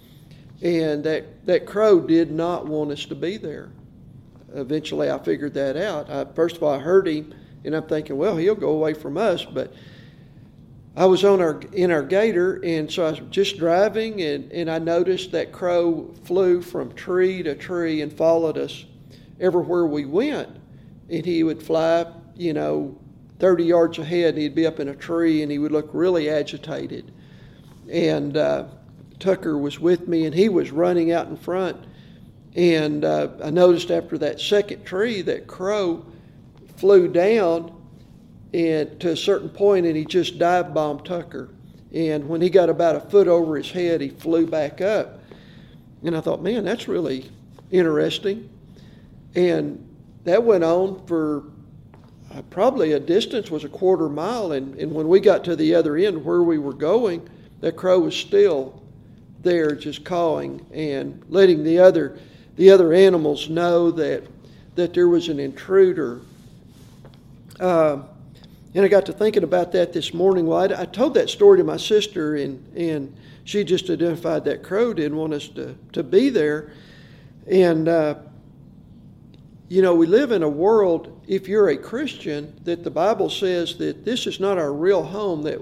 And 0.61 1.03
that, 1.05 1.45
that 1.47 1.65
crow 1.65 1.99
did 1.99 2.31
not 2.31 2.67
want 2.67 2.91
us 2.91 3.05
to 3.05 3.15
be 3.15 3.37
there. 3.37 3.71
Eventually, 4.53 5.09
I 5.09 5.17
figured 5.17 5.55
that 5.55 5.75
out. 5.77 6.11
I, 6.11 6.25
first 6.35 6.57
of 6.57 6.63
all, 6.63 6.75
I 6.75 6.79
heard 6.79 7.07
him, 7.07 7.33
and 7.63 7.75
I'm 7.75 7.87
thinking, 7.87 8.17
well, 8.17 8.37
he'll 8.37 8.53
go 8.53 8.69
away 8.69 8.93
from 8.93 9.17
us. 9.17 9.43
But 9.45 9.73
I 10.95 11.05
was 11.05 11.23
on 11.23 11.41
our 11.41 11.59
in 11.71 11.91
our 11.91 12.03
gator, 12.03 12.59
and 12.63 12.91
so 12.91 13.05
I 13.05 13.11
was 13.11 13.21
just 13.31 13.57
driving, 13.57 14.21
and, 14.21 14.51
and 14.51 14.69
I 14.69 14.77
noticed 14.77 15.31
that 15.31 15.51
crow 15.51 16.13
flew 16.23 16.61
from 16.61 16.93
tree 16.93 17.41
to 17.41 17.55
tree 17.55 18.01
and 18.01 18.13
followed 18.13 18.59
us 18.59 18.85
everywhere 19.39 19.87
we 19.87 20.05
went. 20.05 20.49
And 21.09 21.25
he 21.25 21.43
would 21.43 21.63
fly, 21.63 22.05
you 22.35 22.53
know, 22.53 22.95
30 23.39 23.63
yards 23.63 23.97
ahead, 23.97 24.35
and 24.35 24.37
he'd 24.37 24.53
be 24.53 24.67
up 24.67 24.79
in 24.79 24.89
a 24.89 24.95
tree, 24.95 25.41
and 25.41 25.51
he 25.51 25.57
would 25.57 25.71
look 25.71 25.89
really 25.93 26.29
agitated. 26.29 27.11
And 27.91 28.37
uh, 28.37 28.65
Tucker 29.17 29.57
was 29.57 29.79
with 29.79 30.07
me, 30.07 30.25
and 30.25 30.33
he 30.33 30.47
was 30.47 30.71
running 30.71 31.11
out 31.11 31.27
in 31.27 31.37
front. 31.37 31.85
And 32.55 33.03
uh, 33.03 33.29
I 33.43 33.49
noticed 33.49 33.89
after 33.89 34.17
that 34.19 34.39
second 34.39 34.85
tree 34.85 35.23
that 35.23 35.47
crow 35.47 36.05
flew 36.77 37.07
down 37.07 37.82
and 38.53 38.99
to 38.99 39.11
a 39.11 39.17
certain 39.17 39.49
point, 39.49 39.85
and 39.85 39.95
he 39.95 40.05
just 40.05 40.37
dive 40.37 40.73
bombed 40.73 41.05
Tucker. 41.05 41.49
And 41.93 42.27
when 42.27 42.41
he 42.41 42.49
got 42.49 42.69
about 42.69 42.95
a 42.95 42.99
foot 42.99 43.27
over 43.27 43.55
his 43.57 43.71
head, 43.71 44.01
he 44.01 44.09
flew 44.09 44.47
back 44.47 44.81
up. 44.81 45.19
And 46.03 46.15
I 46.15 46.21
thought, 46.21 46.41
man, 46.41 46.63
that's 46.63 46.87
really 46.87 47.29
interesting. 47.71 48.49
And 49.35 49.87
that 50.25 50.43
went 50.43 50.63
on 50.63 51.05
for 51.05 51.43
uh, 52.33 52.41
probably 52.49 52.93
a 52.93 52.99
distance 52.99 53.51
was 53.51 53.63
a 53.63 53.69
quarter 53.69 54.09
mile. 54.09 54.51
And, 54.51 54.75
and 54.75 54.91
when 54.91 55.07
we 55.07 55.19
got 55.19 55.43
to 55.45 55.55
the 55.55 55.75
other 55.75 55.95
end 55.95 56.23
where 56.23 56.43
we 56.43 56.57
were 56.57 56.73
going, 56.73 57.27
that 57.61 57.75
crow 57.75 57.99
was 57.99 58.15
still 58.15 58.81
there 59.41 59.75
just 59.75 60.03
cawing 60.03 60.65
and 60.73 61.21
letting 61.29 61.63
the 61.63 61.79
other 61.79 62.17
the 62.55 62.69
other 62.69 62.93
animals 62.93 63.49
know 63.49 63.91
that 63.91 64.23
that 64.75 64.93
there 64.93 65.07
was 65.07 65.27
an 65.27 65.39
intruder. 65.39 66.21
Uh, 67.59 67.99
and 68.75 68.83
I 68.83 68.87
got 68.87 69.05
to 69.05 69.13
thinking 69.13 69.43
about 69.43 69.71
that 69.73 69.93
this 69.93 70.13
morning. 70.13 70.47
Well, 70.47 70.59
I, 70.59 70.81
I, 70.81 70.85
told 70.85 71.13
that 71.13 71.29
story 71.29 71.59
to 71.59 71.63
my 71.63 71.77
sister, 71.77 72.35
and, 72.35 72.65
and 72.75 73.15
she 73.43 73.63
just 73.63 73.89
identified 73.89 74.45
that 74.45 74.63
crow 74.63 74.93
didn't 74.93 75.17
want 75.17 75.33
us 75.33 75.47
to, 75.49 75.75
to 75.91 76.01
be 76.01 76.29
there. 76.29 76.71
And, 77.47 77.87
uh, 77.87 78.15
you 79.69 79.83
know, 79.83 79.93
we 79.93 80.07
live 80.07 80.31
in 80.31 80.41
a 80.41 80.49
world, 80.49 81.21
if 81.27 81.47
you're 81.47 81.69
a 81.69 81.77
Christian, 81.77 82.59
that 82.63 82.83
the 82.83 82.89
Bible 82.89 83.29
says 83.29 83.77
that 83.77 84.05
this 84.05 84.25
is 84.25 84.39
not 84.39 84.57
our 84.57 84.73
real 84.73 85.03
home, 85.03 85.43
that 85.43 85.59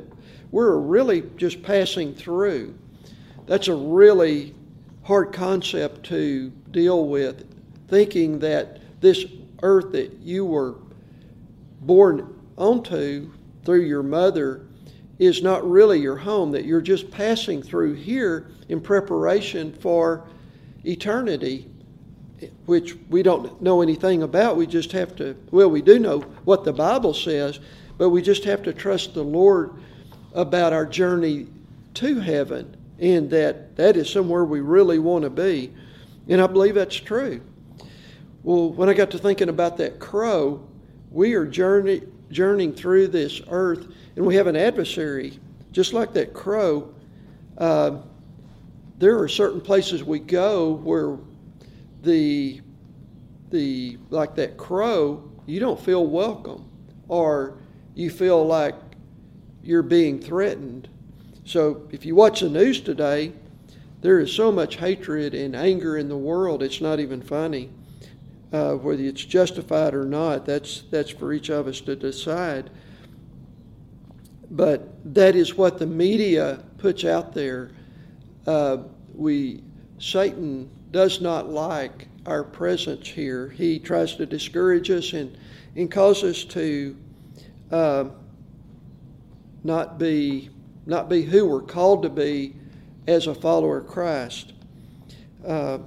we're 0.52 0.78
really 0.78 1.24
just 1.36 1.64
passing 1.64 2.14
through. 2.14 2.78
That's 3.46 3.68
a 3.68 3.76
really 3.76 4.56
hard 5.04 5.34
concept 5.34 6.06
to 6.08 6.50
deal 6.72 7.08
with, 7.08 7.46
thinking 7.90 8.40
that 8.40 8.80
this 9.02 9.26
earth 9.64 9.92
that 9.92 10.14
you 10.20 10.46
were 10.46 10.76
born 11.82 12.41
onto 12.62 13.32
through 13.66 13.82
your 13.82 14.04
mother 14.04 14.68
is 15.18 15.42
not 15.42 15.68
really 15.68 16.00
your 16.00 16.16
home, 16.16 16.52
that 16.52 16.64
you're 16.64 16.82
just 16.82 17.10
passing 17.10 17.62
through 17.62 17.94
here 17.94 18.52
in 18.70 18.80
preparation 18.80 19.74
for 19.74 20.28
eternity, 20.86 21.68
which 22.66 22.96
we 23.10 23.24
don't 23.24 23.62
know 23.62 23.82
anything 23.82 24.22
about. 24.24 24.58
We 24.58 24.68
just 24.68 24.92
have 24.92 25.16
to, 25.16 25.36
well, 25.50 25.70
we 25.70 25.82
do 25.82 25.98
know 25.98 26.20
what 26.46 26.64
the 26.64 26.74
Bible 26.74 27.14
says, 27.16 27.60
but 27.98 28.10
we 28.10 28.22
just 28.22 28.44
have 28.46 28.62
to 28.64 28.74
trust 28.74 29.16
the 29.16 29.24
Lord 29.24 29.74
about 30.34 30.72
our 30.72 30.86
journey 30.86 31.48
to 31.96 32.20
heaven 32.20 32.78
and 33.00 33.30
that 33.32 33.76
that 33.76 33.98
is 33.98 34.08
somewhere 34.10 34.46
we 34.46 34.62
really 34.62 35.00
want 35.00 35.24
to 35.24 35.30
be. 35.32 35.74
And 36.28 36.40
I 36.40 36.48
believe 36.48 36.76
that's 36.76 36.96
true. 36.96 37.42
Well, 38.44 38.72
when 38.72 38.88
I 38.88 38.94
got 38.94 39.10
to 39.12 39.18
thinking 39.18 39.50
about 39.50 39.78
that 39.78 40.00
crow, 40.00 40.68
we 41.12 41.34
are 41.34 41.46
journey, 41.46 42.04
journeying 42.32 42.74
through 42.74 43.08
this 43.08 43.42
earth, 43.50 43.88
and 44.16 44.26
we 44.26 44.36
have 44.36 44.48
an 44.48 44.56
adversary, 44.56 45.40
just 45.72 45.94
like 45.94 46.14
that 46.14 46.34
crow. 46.34 46.94
Uh, 47.58 47.98
there 48.98 49.20
are 49.20 49.28
certain 49.28 49.62
places 49.62 50.04
we 50.04 50.20
go 50.20 50.74
where 50.74 51.18
the 52.04 52.62
the 53.50 53.98
like 54.10 54.36
that 54.36 54.58
crow, 54.58 55.30
you 55.46 55.60
don't 55.60 55.80
feel 55.80 56.08
welcome, 56.08 56.70
or 57.08 57.58
you 57.96 58.10
feel 58.10 58.46
like 58.46 58.76
you're 59.62 59.84
being 59.84 60.20
threatened. 60.20 60.88
So 61.44 61.88
if 61.92 62.06
you 62.06 62.16
watch 62.16 62.40
the 62.40 62.50
news 62.50 62.80
today, 62.80 63.34
there 64.02 64.20
is 64.20 64.32
so 64.32 64.52
much 64.52 64.78
hatred 64.78 65.34
and 65.34 65.56
anger 65.56 65.98
in 65.98 66.08
the 66.08 66.18
world, 66.18 66.64
it's 66.64 66.82
not 66.82 67.00
even 67.00 67.22
funny 67.22 67.70
uh, 68.52 68.74
whether 68.74 69.04
it's 69.04 69.24
justified 69.24 69.94
or 69.94 70.06
not, 70.06 70.46
that's, 70.46 70.84
that's 70.92 71.10
for 71.10 71.34
each 71.34 71.50
of 71.50 71.68
us 71.68 71.82
to 71.82 71.96
decide. 71.96 72.70
But 74.50 74.90
that 75.14 75.36
is 75.36 75.56
what 75.56 75.80
the 75.80 75.86
media 75.86 76.64
puts 76.78 77.06
out 77.06 77.34
there. 77.34 77.72
Uh, 78.46 78.78
we, 79.14 79.64
Satan 80.00 80.70
does 80.92 81.22
not 81.22 81.50
like 81.50 82.08
our 82.26 82.44
presence 82.44 83.08
here. 83.08 83.50
He 83.50 83.80
tries 83.80 84.16
to 84.16 84.26
discourage 84.26 84.90
us 84.92 85.14
and, 85.14 85.38
and 85.76 85.90
cause 85.90 86.24
us 86.24 86.44
to 86.46 86.98
uh, 87.72 88.06
not 89.64 89.98
be 89.98 90.50
not 90.86 91.08
be 91.08 91.22
who 91.22 91.46
we're 91.46 91.62
called 91.62 92.02
to 92.04 92.10
be 92.10 92.56
as 93.08 93.28
a 93.28 93.36
follower 93.36 93.78
of 93.78 93.88
Christ. 93.88 94.54
Uh, 95.46 95.80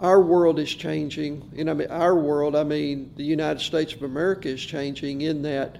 our 0.00 0.20
world 0.20 0.58
is 0.58 0.74
changing, 0.74 1.50
and 1.56 1.68
I 1.68 1.74
mean 1.74 1.90
our 1.90 2.16
world. 2.16 2.56
I 2.56 2.64
mean 2.64 3.12
the 3.16 3.24
United 3.24 3.60
States 3.60 3.92
of 3.92 4.02
America 4.02 4.48
is 4.48 4.64
changing 4.64 5.20
in 5.20 5.42
that 5.42 5.78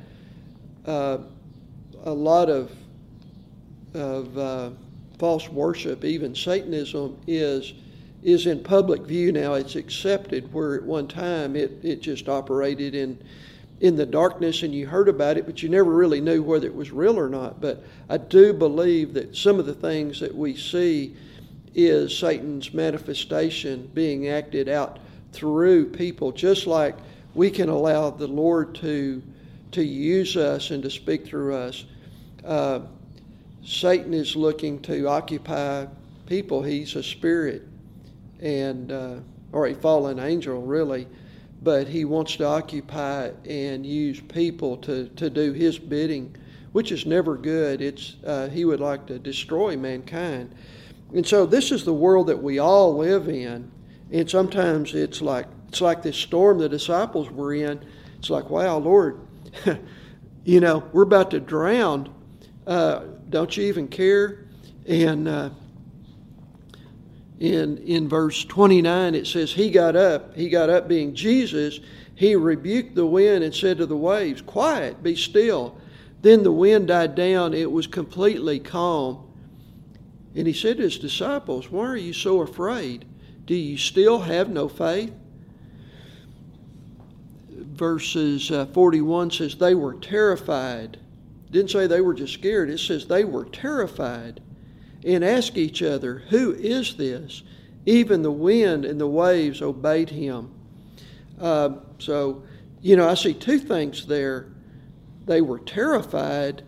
uh, 0.87 1.19
a 2.05 2.12
lot 2.12 2.50
of 2.50 2.71
of 3.95 4.39
uh, 4.39 4.71
false 5.19 5.49
worship, 5.49 6.05
even 6.05 6.35
Satanism, 6.35 7.19
is 7.27 7.73
is 8.23 8.47
in 8.47 8.62
public 8.62 9.03
view 9.03 9.33
now. 9.33 9.55
It's 9.55 9.77
accepted 9.77 10.53
where 10.53 10.75
at 10.77 10.83
one 10.83 11.09
time 11.09 11.57
it, 11.57 11.79
it 11.83 12.03
just 12.03 12.29
operated 12.29 12.95
in 12.95 13.19
in 13.81 13.97
the 13.97 14.05
darkness 14.05 14.62
and 14.62 14.75
you 14.75 14.87
heard 14.87 15.09
about 15.09 15.39
it, 15.39 15.47
but 15.47 15.62
you 15.62 15.71
never 15.71 15.91
really 15.91 16.21
knew 16.21 16.43
whether 16.43 16.67
it 16.67 16.75
was 16.75 16.93
real 16.93 17.19
or 17.19 17.31
not. 17.31 17.62
But 17.62 17.83
I 18.11 18.19
do 18.19 18.53
believe 18.53 19.15
that 19.15 19.35
some 19.35 19.59
of 19.59 19.65
the 19.65 19.75
things 19.75 20.21
that 20.21 20.35
we 20.35 20.55
see 20.55 21.17
is 21.75 22.17
Satan's 22.17 22.75
manifestation 22.75 23.91
being 23.95 24.29
acted 24.29 24.69
out 24.69 24.99
through 25.33 25.91
people, 25.91 26.33
just 26.33 26.67
like 26.67 26.97
we 27.35 27.50
can 27.50 27.69
allow 27.69 28.11
the 28.11 28.27
Lord 28.27 28.75
to 28.77 29.23
to 29.73 29.85
use 29.85 30.37
us 30.37 30.71
and 30.71 30.83
to 30.83 30.91
speak 30.91 31.25
through 31.25 31.55
us. 31.55 31.85
Uh, 32.45 32.81
Satan 33.65 34.12
is 34.12 34.35
looking 34.35 34.81
to 34.83 35.07
occupy 35.07 35.87
people. 36.27 36.62
He's 36.62 36.97
a 36.97 37.03
spirit, 37.03 37.62
and 38.41 38.91
uh, 38.91 39.17
or 39.53 39.69
a 39.69 39.75
fallen 39.75 40.19
angel, 40.19 40.62
really, 40.62 41.07
but 41.62 41.87
he 41.87 42.05
wants 42.05 42.37
to 42.37 42.45
occupy 42.47 43.31
and 43.49 43.87
use 43.87 44.21
people 44.21 44.77
to 44.79 45.09
to 45.11 45.31
do 45.31 45.53
his 45.53 45.79
bidding, 45.79 46.35
which 46.73 46.91
is 46.91 47.07
never 47.07 47.37
good. 47.37 47.81
It's 47.81 48.17
uh, 48.27 48.49
he 48.49 48.65
would 48.65 48.81
like 48.81 49.07
to 49.07 49.19
destroy 49.19 49.77
mankind. 49.77 50.53
And 51.14 51.26
so 51.26 51.47
this 51.47 51.73
is 51.73 51.85
the 51.85 51.93
world 51.93 52.29
that 52.29 52.43
we 52.43 52.59
all 52.59 52.97
live 52.97 53.29
in. 53.29 53.71
And 54.12 54.29
sometimes 54.29 54.95
it's 54.95 55.21
like 55.21 55.47
it's 55.69 55.81
like 55.81 56.02
this 56.02 56.17
storm 56.17 56.59
the 56.59 56.69
disciples 56.69 57.31
were 57.31 57.55
in. 57.55 57.85
It's 58.19 58.31
like, 58.31 58.50
wow, 58.50 58.79
Lord, 58.79 59.21
you 60.45 60.61
know, 60.61 60.85
we're 60.93 61.05
about 61.05 61.31
to 61.31 61.40
drown. 61.40 62.12
Uh, 62.67 63.05
don't 63.29 63.57
you 63.57 63.64
even 63.64 63.87
care? 63.88 64.47
And 64.87 65.29
uh, 65.29 65.50
in 67.40 67.79
in 67.79 68.07
verse 68.07 68.45
29 68.45 69.14
it 69.14 69.26
says 69.26 69.50
he 69.50 69.71
got 69.71 69.97
up 69.97 70.37
he 70.37 70.49
got 70.50 70.69
up 70.69 70.87
being 70.87 71.14
jesus 71.14 71.81
he 72.14 72.37
rebuked 72.37 72.95
the 72.95 73.07
wind 73.07 73.43
and 73.43 73.55
said 73.55 73.79
to 73.79 73.87
the 73.87 73.97
waves 73.97 74.43
quiet 74.43 75.02
be 75.02 75.17
still 75.17 75.76
then 76.21 76.43
the 76.43 76.52
wind 76.52 76.88
died 76.88 77.14
down 77.14 77.55
it 77.55 77.71
was 77.71 77.87
completely 77.87 78.61
calm 78.61 79.26
and 80.35 80.47
he 80.47 80.53
said 80.53 80.77
to 80.77 80.85
his 80.85 80.99
disciples, 80.99 81.71
Why 81.71 81.87
are 81.87 81.97
you 81.97 82.13
so 82.13 82.41
afraid? 82.43 83.05
Do 83.47 83.55
you 83.55 83.77
still 83.77 84.21
have 84.21 84.49
no 84.49 84.69
faith? 84.69 85.13
Verses 87.51 88.51
uh, 88.51 88.67
41 88.67 89.31
says, 89.33 89.57
They 89.57 89.75
were 89.75 89.95
terrified. 89.95 90.99
Didn't 91.51 91.71
say 91.71 91.87
they 91.87 92.01
were 92.01 92.15
just 92.15 92.35
scared, 92.35 92.71
it 92.71 92.79
says 92.79 93.07
they 93.07 93.25
were 93.25 93.45
terrified 93.45 94.41
and 95.05 95.25
asked 95.25 95.57
each 95.57 95.83
other, 95.83 96.23
Who 96.29 96.53
is 96.53 96.97
this? 96.97 97.43
Even 97.87 98.23
the 98.23 98.31
wind 98.31 98.85
and 98.85 99.01
the 99.01 99.09
waves 99.09 99.63
obeyed 99.63 100.11
him. 100.11 100.53
Uh, 101.41 101.77
so, 101.99 102.45
you 102.83 102.97
know, 102.97 103.09
I 103.09 103.15
see 103.15 103.35
two 103.35 103.59
things 103.59 104.07
there. 104.07 104.47
They 105.25 105.41
were 105.41 105.59
terrified. 105.59 106.63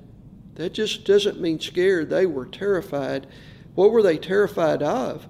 That 0.55 0.73
just 0.73 1.05
doesn't 1.05 1.41
mean 1.41 1.61
scared. 1.61 2.11
They 2.11 2.27
were 2.27 2.47
terrified. 2.47 3.27
What 3.75 3.91
were 3.91 4.03
they 4.03 4.19
terrified 4.19 4.83
of? 4.83 5.27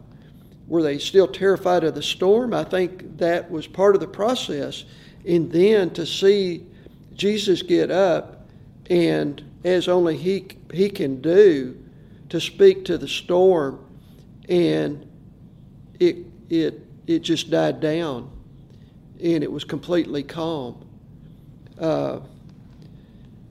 Were 0.66 0.82
they 0.82 0.98
still 0.98 1.28
terrified 1.28 1.84
of 1.84 1.94
the 1.94 2.02
storm? 2.02 2.54
I 2.54 2.64
think 2.64 3.18
that 3.18 3.50
was 3.50 3.66
part 3.66 3.94
of 3.94 4.00
the 4.00 4.08
process. 4.08 4.84
And 5.26 5.50
then 5.50 5.90
to 5.90 6.06
see 6.06 6.66
Jesus 7.14 7.62
get 7.62 7.90
up 7.90 8.48
and, 8.90 9.42
as 9.64 9.88
only 9.88 10.16
he, 10.16 10.46
he 10.72 10.88
can 10.90 11.20
do, 11.20 11.78
to 12.30 12.40
speak 12.40 12.84
to 12.86 12.96
the 12.96 13.06
storm, 13.06 13.84
and 14.48 15.06
it, 16.00 16.16
it, 16.48 16.80
it 17.06 17.18
just 17.20 17.50
died 17.50 17.80
down 17.80 18.30
and 19.22 19.44
it 19.44 19.50
was 19.50 19.64
completely 19.64 20.22
calm. 20.22 20.84
Uh, 21.78 22.20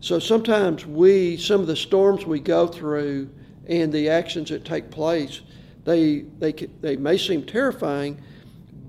so 0.01 0.19
sometimes 0.19 0.86
we, 0.86 1.38
some 1.38 1.62
of 1.62 1.67
the 1.67 1.75
storms 1.75 2.25
we 2.25 2.39
go 2.39 2.67
through 2.67 3.29
and 3.72 3.92
the 3.94 4.10
actions 4.10 4.50
that 4.50 4.66
take 4.66 4.92
place, 4.92 5.42
they, 5.86 6.20
they, 6.40 6.51
they 6.51 6.98
may 6.98 7.18
seem 7.18 7.46
terrifying, 7.46 8.22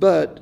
but 0.00 0.40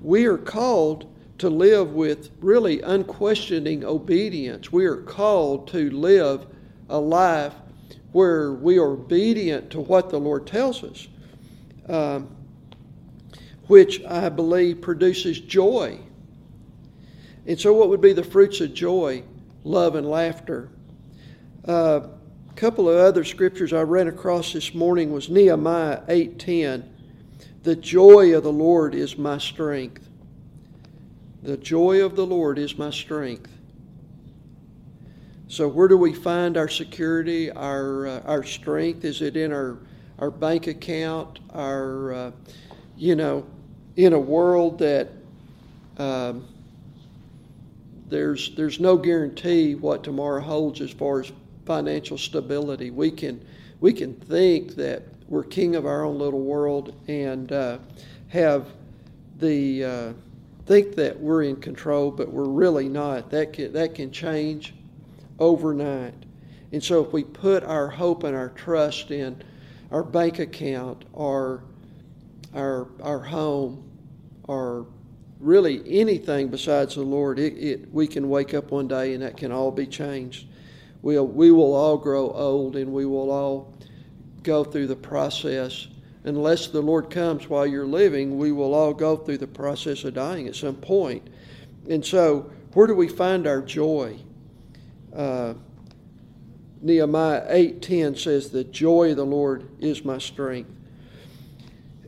we 0.00 0.24
are 0.24 0.38
called 0.38 1.14
to 1.36 1.50
live 1.50 1.92
with 1.92 2.30
really 2.40 2.80
unquestioning 2.80 3.84
obedience. 3.84 4.72
We 4.72 4.86
are 4.86 4.96
called 4.96 5.68
to 5.68 5.90
live 5.90 6.46
a 6.88 6.98
life 6.98 7.52
where 8.12 8.54
we 8.54 8.78
are 8.78 8.92
obedient 8.92 9.70
to 9.72 9.80
what 9.80 10.08
the 10.08 10.18
Lord 10.18 10.46
tells 10.46 10.82
us, 10.82 11.08
um, 11.90 12.34
which 13.66 14.02
I 14.04 14.30
believe 14.30 14.80
produces 14.80 15.40
joy. 15.40 16.00
And 17.46 17.60
so, 17.60 17.74
what 17.74 17.90
would 17.90 18.00
be 18.00 18.14
the 18.14 18.24
fruits 18.24 18.62
of 18.62 18.72
joy? 18.72 19.24
Love 19.62 19.94
and 19.94 20.08
laughter. 20.08 20.70
A 21.68 21.70
uh, 21.70 22.08
couple 22.56 22.88
of 22.88 22.96
other 22.96 23.24
scriptures 23.24 23.74
I 23.74 23.82
ran 23.82 24.08
across 24.08 24.54
this 24.54 24.72
morning 24.72 25.12
was 25.12 25.28
Nehemiah 25.28 26.00
8:10. 26.08 26.82
The 27.62 27.76
joy 27.76 28.34
of 28.34 28.42
the 28.42 28.52
Lord 28.52 28.94
is 28.94 29.18
my 29.18 29.36
strength. 29.36 30.08
The 31.42 31.58
joy 31.58 32.02
of 32.02 32.16
the 32.16 32.24
Lord 32.24 32.58
is 32.58 32.78
my 32.78 32.88
strength. 32.88 33.50
So, 35.48 35.68
where 35.68 35.88
do 35.88 35.98
we 35.98 36.14
find 36.14 36.56
our 36.56 36.68
security, 36.68 37.50
our 37.50 38.06
uh, 38.06 38.20
our 38.24 38.44
strength? 38.44 39.04
Is 39.04 39.20
it 39.20 39.36
in 39.36 39.52
our 39.52 39.76
our 40.18 40.30
bank 40.30 40.68
account? 40.68 41.40
Our 41.52 42.12
uh, 42.14 42.30
you 42.96 43.14
know, 43.14 43.44
in 43.96 44.14
a 44.14 44.18
world 44.18 44.78
that 44.78 45.10
um, 45.98 46.48
there's 48.08 48.54
there's 48.54 48.80
no 48.80 48.96
guarantee 48.96 49.74
what 49.74 50.02
tomorrow 50.02 50.40
holds 50.40 50.80
as 50.80 50.90
far 50.90 51.20
as 51.20 51.30
financial 51.68 52.16
stability. 52.16 52.90
We 52.90 53.10
can 53.10 53.44
we 53.80 53.92
can 53.92 54.14
think 54.14 54.74
that 54.76 55.02
we're 55.28 55.44
king 55.44 55.76
of 55.76 55.84
our 55.84 56.02
own 56.02 56.18
little 56.18 56.40
world 56.40 56.94
and 57.06 57.52
uh, 57.52 57.78
have 58.28 58.68
the 59.38 59.84
uh, 59.84 60.12
think 60.64 60.96
that 60.96 61.20
we're 61.20 61.42
in 61.42 61.56
control, 61.56 62.10
but 62.10 62.32
we're 62.32 62.48
really 62.48 62.88
not. 62.88 63.30
That 63.30 63.52
can, 63.52 63.72
that 63.74 63.94
can 63.94 64.10
change 64.10 64.72
overnight. 65.38 66.14
And 66.72 66.82
so 66.82 67.04
if 67.04 67.12
we 67.12 67.22
put 67.22 67.62
our 67.64 67.88
hope 67.88 68.24
and 68.24 68.34
our 68.34 68.48
trust 68.48 69.10
in 69.10 69.42
our 69.92 70.02
bank 70.02 70.38
account, 70.38 71.04
our 71.14 71.62
our 72.54 72.88
our 73.02 73.20
home, 73.20 73.84
our 74.48 74.86
really 75.38 75.82
anything 75.86 76.48
besides 76.48 76.94
the 76.94 77.02
Lord, 77.02 77.38
it, 77.38 77.52
it, 77.58 77.92
we 77.92 78.06
can 78.06 78.30
wake 78.30 78.54
up 78.54 78.70
one 78.70 78.88
day 78.88 79.12
and 79.12 79.22
that 79.22 79.36
can 79.36 79.52
all 79.52 79.70
be 79.70 79.86
changed. 79.86 80.47
We'll, 81.02 81.26
we 81.26 81.50
will 81.50 81.74
all 81.74 81.96
grow 81.96 82.30
old 82.30 82.76
and 82.76 82.92
we 82.92 83.06
will 83.06 83.30
all 83.30 83.74
go 84.42 84.64
through 84.64 84.88
the 84.88 84.96
process. 84.96 85.88
Unless 86.24 86.68
the 86.68 86.80
Lord 86.80 87.10
comes 87.10 87.48
while 87.48 87.66
you're 87.66 87.86
living, 87.86 88.38
we 88.38 88.52
will 88.52 88.74
all 88.74 88.92
go 88.92 89.16
through 89.16 89.38
the 89.38 89.46
process 89.46 90.04
of 90.04 90.14
dying 90.14 90.48
at 90.48 90.56
some 90.56 90.76
point. 90.76 91.28
And 91.88 92.04
so, 92.04 92.50
where 92.74 92.86
do 92.86 92.94
we 92.94 93.08
find 93.08 93.46
our 93.46 93.62
joy? 93.62 94.18
Uh, 95.14 95.54
Nehemiah 96.82 97.44
8:10 97.48 98.16
says, 98.16 98.50
"The 98.50 98.64
joy 98.64 99.12
of 99.12 99.16
the 99.16 99.24
Lord 99.26 99.64
is 99.80 100.04
my 100.04 100.18
strength." 100.18 100.70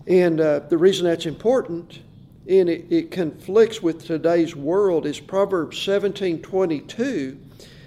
And 0.07 0.41
uh, 0.41 0.61
the 0.69 0.79
reason 0.79 1.07
that's 1.07 1.27
important 1.27 2.01
and 2.49 2.69
it, 2.69 2.87
it 2.91 3.11
conflicts 3.11 3.83
with 3.83 4.05
today's 4.05 4.57
world 4.57 5.07
is 5.07 5.21
Proverbs 5.21 5.79
17:22 5.79 7.37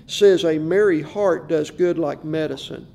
says 0.08 0.44
a 0.44 0.58
merry 0.58 1.02
heart 1.02 1.48
does 1.48 1.72
good 1.72 1.98
like 1.98 2.24
medicine. 2.24 2.88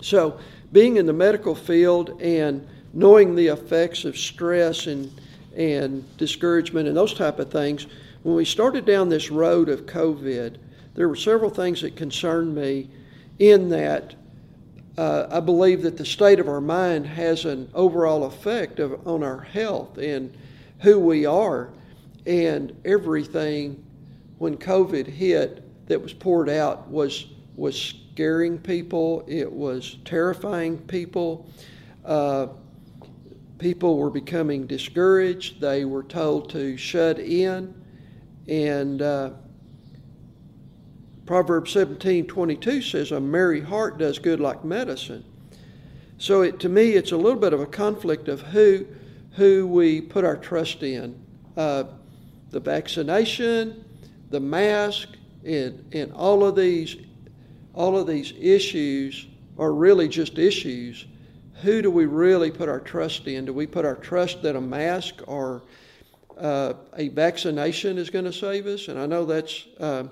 So, 0.00 0.38
being 0.72 0.96
in 0.96 1.06
the 1.06 1.12
medical 1.12 1.54
field 1.54 2.20
and 2.20 2.66
knowing 2.92 3.34
the 3.34 3.48
effects 3.48 4.04
of 4.04 4.16
stress 4.16 4.86
and 4.86 5.10
and 5.56 6.04
discouragement 6.16 6.86
and 6.86 6.96
those 6.96 7.14
type 7.14 7.40
of 7.40 7.50
things, 7.50 7.86
when 8.22 8.36
we 8.36 8.44
started 8.44 8.84
down 8.84 9.08
this 9.08 9.30
road 9.30 9.68
of 9.68 9.86
COVID, 9.86 10.56
there 10.94 11.08
were 11.08 11.16
several 11.16 11.50
things 11.50 11.82
that 11.82 11.96
concerned 11.96 12.54
me 12.54 12.88
in 13.38 13.68
that 13.70 14.14
uh, 14.96 15.28
I 15.30 15.40
believe 15.40 15.82
that 15.82 15.96
the 15.96 16.04
state 16.04 16.40
of 16.40 16.48
our 16.48 16.60
mind 16.60 17.06
has 17.06 17.44
an 17.44 17.70
overall 17.72 18.24
effect 18.24 18.80
of, 18.80 19.06
on 19.06 19.22
our 19.22 19.40
health 19.40 19.96
and 19.98 20.36
who 20.80 20.98
we 20.98 21.24
are. 21.24 21.70
And 22.26 22.76
everything, 22.84 23.84
when 24.38 24.56
COVID 24.56 25.06
hit, 25.06 25.62
that 25.88 26.00
was 26.00 26.12
poured 26.12 26.48
out 26.48 26.88
was 26.88 27.26
was 27.56 27.76
scaring 28.12 28.58
people. 28.58 29.24
It 29.26 29.50
was 29.50 29.98
terrifying 30.04 30.78
people. 30.78 31.50
Uh, 32.04 32.48
people 33.58 33.98
were 33.98 34.10
becoming 34.10 34.66
discouraged. 34.66 35.60
They 35.60 35.84
were 35.84 36.04
told 36.04 36.50
to 36.50 36.76
shut 36.76 37.18
in, 37.18 37.74
and 38.46 39.02
uh, 39.02 39.30
Proverbs 41.26 41.72
seventeen 41.72 42.26
twenty 42.26 42.56
two 42.56 42.80
says, 42.80 43.10
"A 43.10 43.20
merry 43.20 43.60
heart 43.60 43.98
does 43.98 44.18
good 44.18 44.40
like 44.40 44.64
medicine." 44.64 45.24
So 46.18 46.42
it, 46.42 46.58
to 46.60 46.68
me, 46.68 46.90
it's 46.90 47.12
a 47.12 47.16
little 47.16 47.38
bit 47.38 47.52
of 47.52 47.60
a 47.60 47.66
conflict 47.66 48.28
of 48.28 48.40
who 48.40 48.86
who 49.32 49.66
we 49.66 50.00
put 50.00 50.24
our 50.24 50.36
trust 50.36 50.82
in. 50.82 51.20
Uh, 51.56 51.84
the 52.50 52.60
vaccination, 52.60 53.84
the 54.30 54.40
mask, 54.40 55.17
and, 55.44 55.84
and 55.92 56.12
all 56.12 56.44
of 56.44 56.56
these 56.56 56.96
all 57.74 57.96
of 57.96 58.06
these 58.08 58.32
issues 58.38 59.26
are 59.56 59.72
really 59.72 60.08
just 60.08 60.38
issues. 60.38 61.06
Who 61.62 61.80
do 61.80 61.90
we 61.90 62.06
really 62.06 62.50
put 62.50 62.68
our 62.68 62.80
trust 62.80 63.26
in? 63.26 63.44
Do 63.44 63.52
we 63.52 63.66
put 63.66 63.84
our 63.84 63.94
trust 63.94 64.42
that 64.42 64.56
a 64.56 64.60
mask 64.60 65.22
or 65.26 65.62
uh, 66.36 66.74
a 66.96 67.08
vaccination 67.08 67.98
is 67.98 68.10
going 68.10 68.24
to 68.24 68.32
save 68.32 68.66
us? 68.66 68.88
And 68.88 68.98
I 68.98 69.06
know 69.06 69.24
that's 69.24 69.66
uh, 69.78 70.04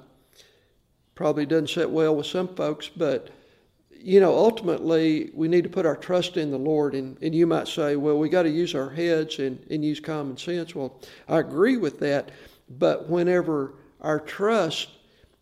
probably 1.16 1.46
doesn't 1.46 1.70
sit 1.70 1.90
well 1.90 2.14
with 2.14 2.26
some 2.26 2.54
folks, 2.54 2.88
but 2.88 3.30
you 3.90 4.20
know, 4.20 4.36
ultimately, 4.36 5.30
we 5.34 5.48
need 5.48 5.64
to 5.64 5.70
put 5.70 5.84
our 5.84 5.96
trust 5.96 6.36
in 6.36 6.52
the 6.52 6.58
Lord. 6.58 6.94
And, 6.94 7.16
and 7.22 7.34
you 7.34 7.46
might 7.46 7.66
say, 7.66 7.96
well, 7.96 8.18
we 8.18 8.28
got 8.28 8.44
to 8.44 8.50
use 8.50 8.72
our 8.74 8.90
heads 8.90 9.40
and, 9.40 9.58
and 9.68 9.84
use 9.84 9.98
common 9.98 10.36
sense. 10.36 10.76
Well, 10.76 11.00
I 11.28 11.40
agree 11.40 11.76
with 11.76 11.98
that. 12.00 12.30
But 12.68 13.08
whenever 13.08 13.74
our 14.00 14.20
trust 14.20 14.90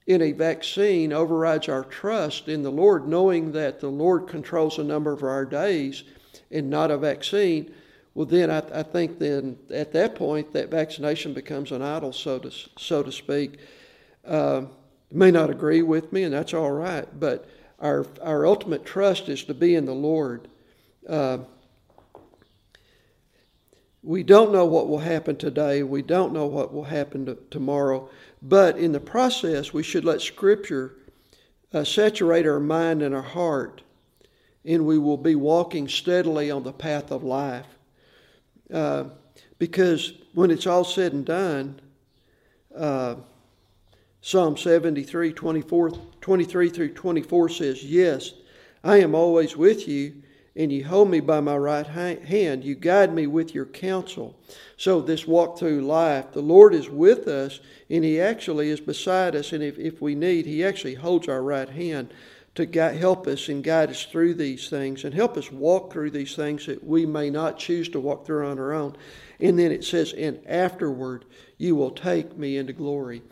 in 0.06 0.20
a 0.20 0.32
vaccine 0.32 1.12
overrides 1.12 1.68
our 1.68 1.84
trust 1.84 2.48
in 2.48 2.62
the 2.62 2.70
Lord, 2.70 3.08
knowing 3.08 3.52
that 3.52 3.80
the 3.80 3.88
Lord 3.88 4.28
controls 4.28 4.76
the 4.76 4.84
number 4.84 5.12
of 5.12 5.22
our 5.22 5.44
days 5.44 6.04
and 6.50 6.68
not 6.68 6.90
a 6.90 6.98
vaccine, 6.98 7.72
well, 8.14 8.26
then 8.26 8.50
I, 8.50 8.58
I 8.72 8.82
think 8.82 9.18
then 9.18 9.58
at 9.70 9.92
that 9.92 10.14
point 10.14 10.52
that 10.52 10.70
vaccination 10.70 11.34
becomes 11.34 11.72
an 11.72 11.82
idol, 11.82 12.12
so 12.12 12.38
to 12.38 12.50
so 12.78 13.02
to 13.02 13.10
speak. 13.10 13.58
Uh, 14.24 14.62
may 15.10 15.30
not 15.30 15.50
agree 15.50 15.82
with 15.82 16.12
me, 16.12 16.22
and 16.22 16.32
that's 16.32 16.54
all 16.54 16.70
right. 16.70 17.08
But 17.18 17.48
our, 17.80 18.06
our 18.22 18.46
ultimate 18.46 18.84
trust 18.84 19.28
is 19.28 19.42
to 19.44 19.54
be 19.54 19.74
in 19.74 19.84
the 19.84 19.94
Lord. 19.94 20.48
Uh, 21.08 21.38
we 24.04 24.22
don't 24.22 24.52
know 24.52 24.66
what 24.66 24.86
will 24.86 24.98
happen 24.98 25.34
today. 25.34 25.82
We 25.82 26.02
don't 26.02 26.34
know 26.34 26.44
what 26.44 26.74
will 26.74 26.84
happen 26.84 27.24
to, 27.24 27.38
tomorrow. 27.50 28.10
But 28.42 28.76
in 28.76 28.92
the 28.92 29.00
process, 29.00 29.72
we 29.72 29.82
should 29.82 30.04
let 30.04 30.20
Scripture 30.20 30.96
uh, 31.72 31.84
saturate 31.84 32.46
our 32.46 32.60
mind 32.60 33.02
and 33.02 33.14
our 33.14 33.22
heart, 33.22 33.82
and 34.64 34.84
we 34.84 34.98
will 34.98 35.16
be 35.16 35.34
walking 35.34 35.88
steadily 35.88 36.50
on 36.50 36.62
the 36.62 36.72
path 36.72 37.10
of 37.10 37.24
life. 37.24 37.66
Uh, 38.72 39.04
because 39.58 40.12
when 40.34 40.50
it's 40.50 40.66
all 40.66 40.84
said 40.84 41.14
and 41.14 41.24
done, 41.24 41.80
uh, 42.76 43.16
Psalm 44.20 44.56
73, 44.56 45.32
24, 45.32 45.90
23 46.20 46.68
through 46.68 46.92
24 46.92 47.48
says, 47.48 47.82
Yes, 47.82 48.32
I 48.82 48.98
am 48.98 49.14
always 49.14 49.56
with 49.56 49.88
you, 49.88 50.22
and 50.56 50.72
you 50.72 50.84
hold 50.84 51.10
me 51.10 51.20
by 51.20 51.40
my 51.40 51.56
right 51.56 51.86
hand. 51.86 52.64
You 52.64 52.74
guide 52.74 53.12
me 53.12 53.26
with 53.26 53.54
your 53.54 53.66
counsel. 53.66 54.36
So, 54.76 55.00
this 55.00 55.26
walk 55.26 55.58
through 55.58 55.80
life, 55.82 56.32
the 56.32 56.42
Lord 56.42 56.74
is 56.74 56.88
with 56.88 57.26
us, 57.26 57.60
and 57.90 58.04
He 58.04 58.20
actually 58.20 58.70
is 58.70 58.80
beside 58.80 59.34
us. 59.34 59.52
And 59.52 59.62
if, 59.62 59.78
if 59.78 60.00
we 60.00 60.14
need, 60.14 60.46
He 60.46 60.64
actually 60.64 60.94
holds 60.94 61.28
our 61.28 61.42
right 61.42 61.68
hand 61.68 62.12
to 62.54 62.66
guide, 62.66 62.96
help 62.96 63.26
us 63.26 63.48
and 63.48 63.64
guide 63.64 63.90
us 63.90 64.04
through 64.04 64.34
these 64.34 64.68
things 64.68 65.04
and 65.04 65.12
help 65.12 65.36
us 65.36 65.50
walk 65.50 65.92
through 65.92 66.10
these 66.10 66.36
things 66.36 66.66
that 66.66 66.84
we 66.84 67.04
may 67.04 67.28
not 67.30 67.58
choose 67.58 67.88
to 67.88 68.00
walk 68.00 68.24
through 68.24 68.46
on 68.46 68.58
our 68.58 68.72
own. 68.72 68.96
And 69.40 69.58
then 69.58 69.72
it 69.72 69.84
says, 69.84 70.12
and 70.12 70.40
afterward 70.46 71.24
you 71.58 71.74
will 71.74 71.90
take 71.90 72.36
me 72.36 72.56
into 72.56 72.72
glory, 72.72 73.22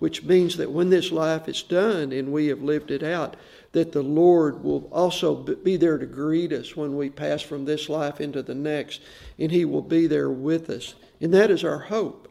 which 0.00 0.24
means 0.24 0.56
that 0.56 0.72
when 0.72 0.90
this 0.90 1.12
life 1.12 1.48
is 1.48 1.62
done 1.62 2.10
and 2.12 2.32
we 2.32 2.48
have 2.48 2.62
lived 2.62 2.90
it 2.90 3.04
out, 3.04 3.36
that 3.70 3.92
the 3.92 4.02
Lord 4.02 4.62
will 4.64 4.88
also 4.92 5.34
be 5.34 5.76
there 5.76 5.96
to 5.96 6.06
greet 6.06 6.52
us 6.52 6.76
when 6.76 6.96
we 6.96 7.08
pass 7.08 7.40
from 7.40 7.64
this 7.64 7.88
life 7.88 8.20
into 8.20 8.42
the 8.42 8.54
next, 8.54 9.00
and 9.38 9.50
He 9.50 9.64
will 9.64 9.82
be 9.82 10.06
there 10.06 10.30
with 10.30 10.68
us. 10.68 10.94
And 11.20 11.32
that 11.32 11.50
is 11.50 11.64
our 11.64 11.78
hope. 11.78 12.28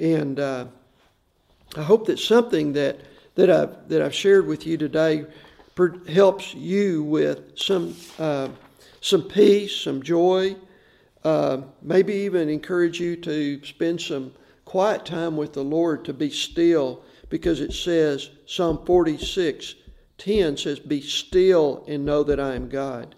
And 0.00 0.40
uh, 0.40 0.66
I 1.76 1.82
hope 1.82 2.06
that 2.06 2.18
something 2.18 2.72
that, 2.72 3.00
that, 3.34 3.50
I've, 3.50 3.88
that 3.88 4.02
I've 4.02 4.14
shared 4.14 4.46
with 4.46 4.66
you 4.66 4.76
today 4.76 5.26
helps 6.08 6.54
you 6.54 7.02
with 7.02 7.58
some, 7.58 7.94
uh, 8.18 8.48
some 9.00 9.22
peace, 9.22 9.76
some 9.76 10.02
joy, 10.02 10.56
uh, 11.24 11.62
maybe 11.82 12.12
even 12.12 12.48
encourage 12.48 13.00
you 13.00 13.16
to 13.16 13.64
spend 13.64 14.00
some 14.00 14.32
quiet 14.64 15.04
time 15.04 15.36
with 15.36 15.52
the 15.52 15.64
Lord 15.64 16.04
to 16.04 16.12
be 16.12 16.30
still 16.30 17.02
because 17.28 17.60
it 17.60 17.72
says, 17.72 18.30
Psalm 18.46 18.84
46 18.84 19.74
10 20.18 20.56
says, 20.56 20.80
Be 20.80 21.00
still 21.00 21.84
and 21.86 22.04
know 22.04 22.22
that 22.24 22.40
I 22.40 22.54
am 22.54 22.68
God. 22.68 23.14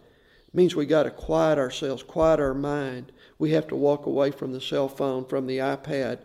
It 0.46 0.54
means 0.54 0.76
we 0.76 0.86
got 0.86 1.04
to 1.04 1.10
quiet 1.10 1.58
ourselves, 1.58 2.02
quiet 2.02 2.40
our 2.40 2.54
mind. 2.54 3.10
We 3.38 3.52
have 3.52 3.66
to 3.68 3.76
walk 3.76 4.06
away 4.06 4.30
from 4.30 4.52
the 4.52 4.60
cell 4.60 4.88
phone, 4.88 5.24
from 5.24 5.46
the 5.46 5.58
iPad, 5.58 6.18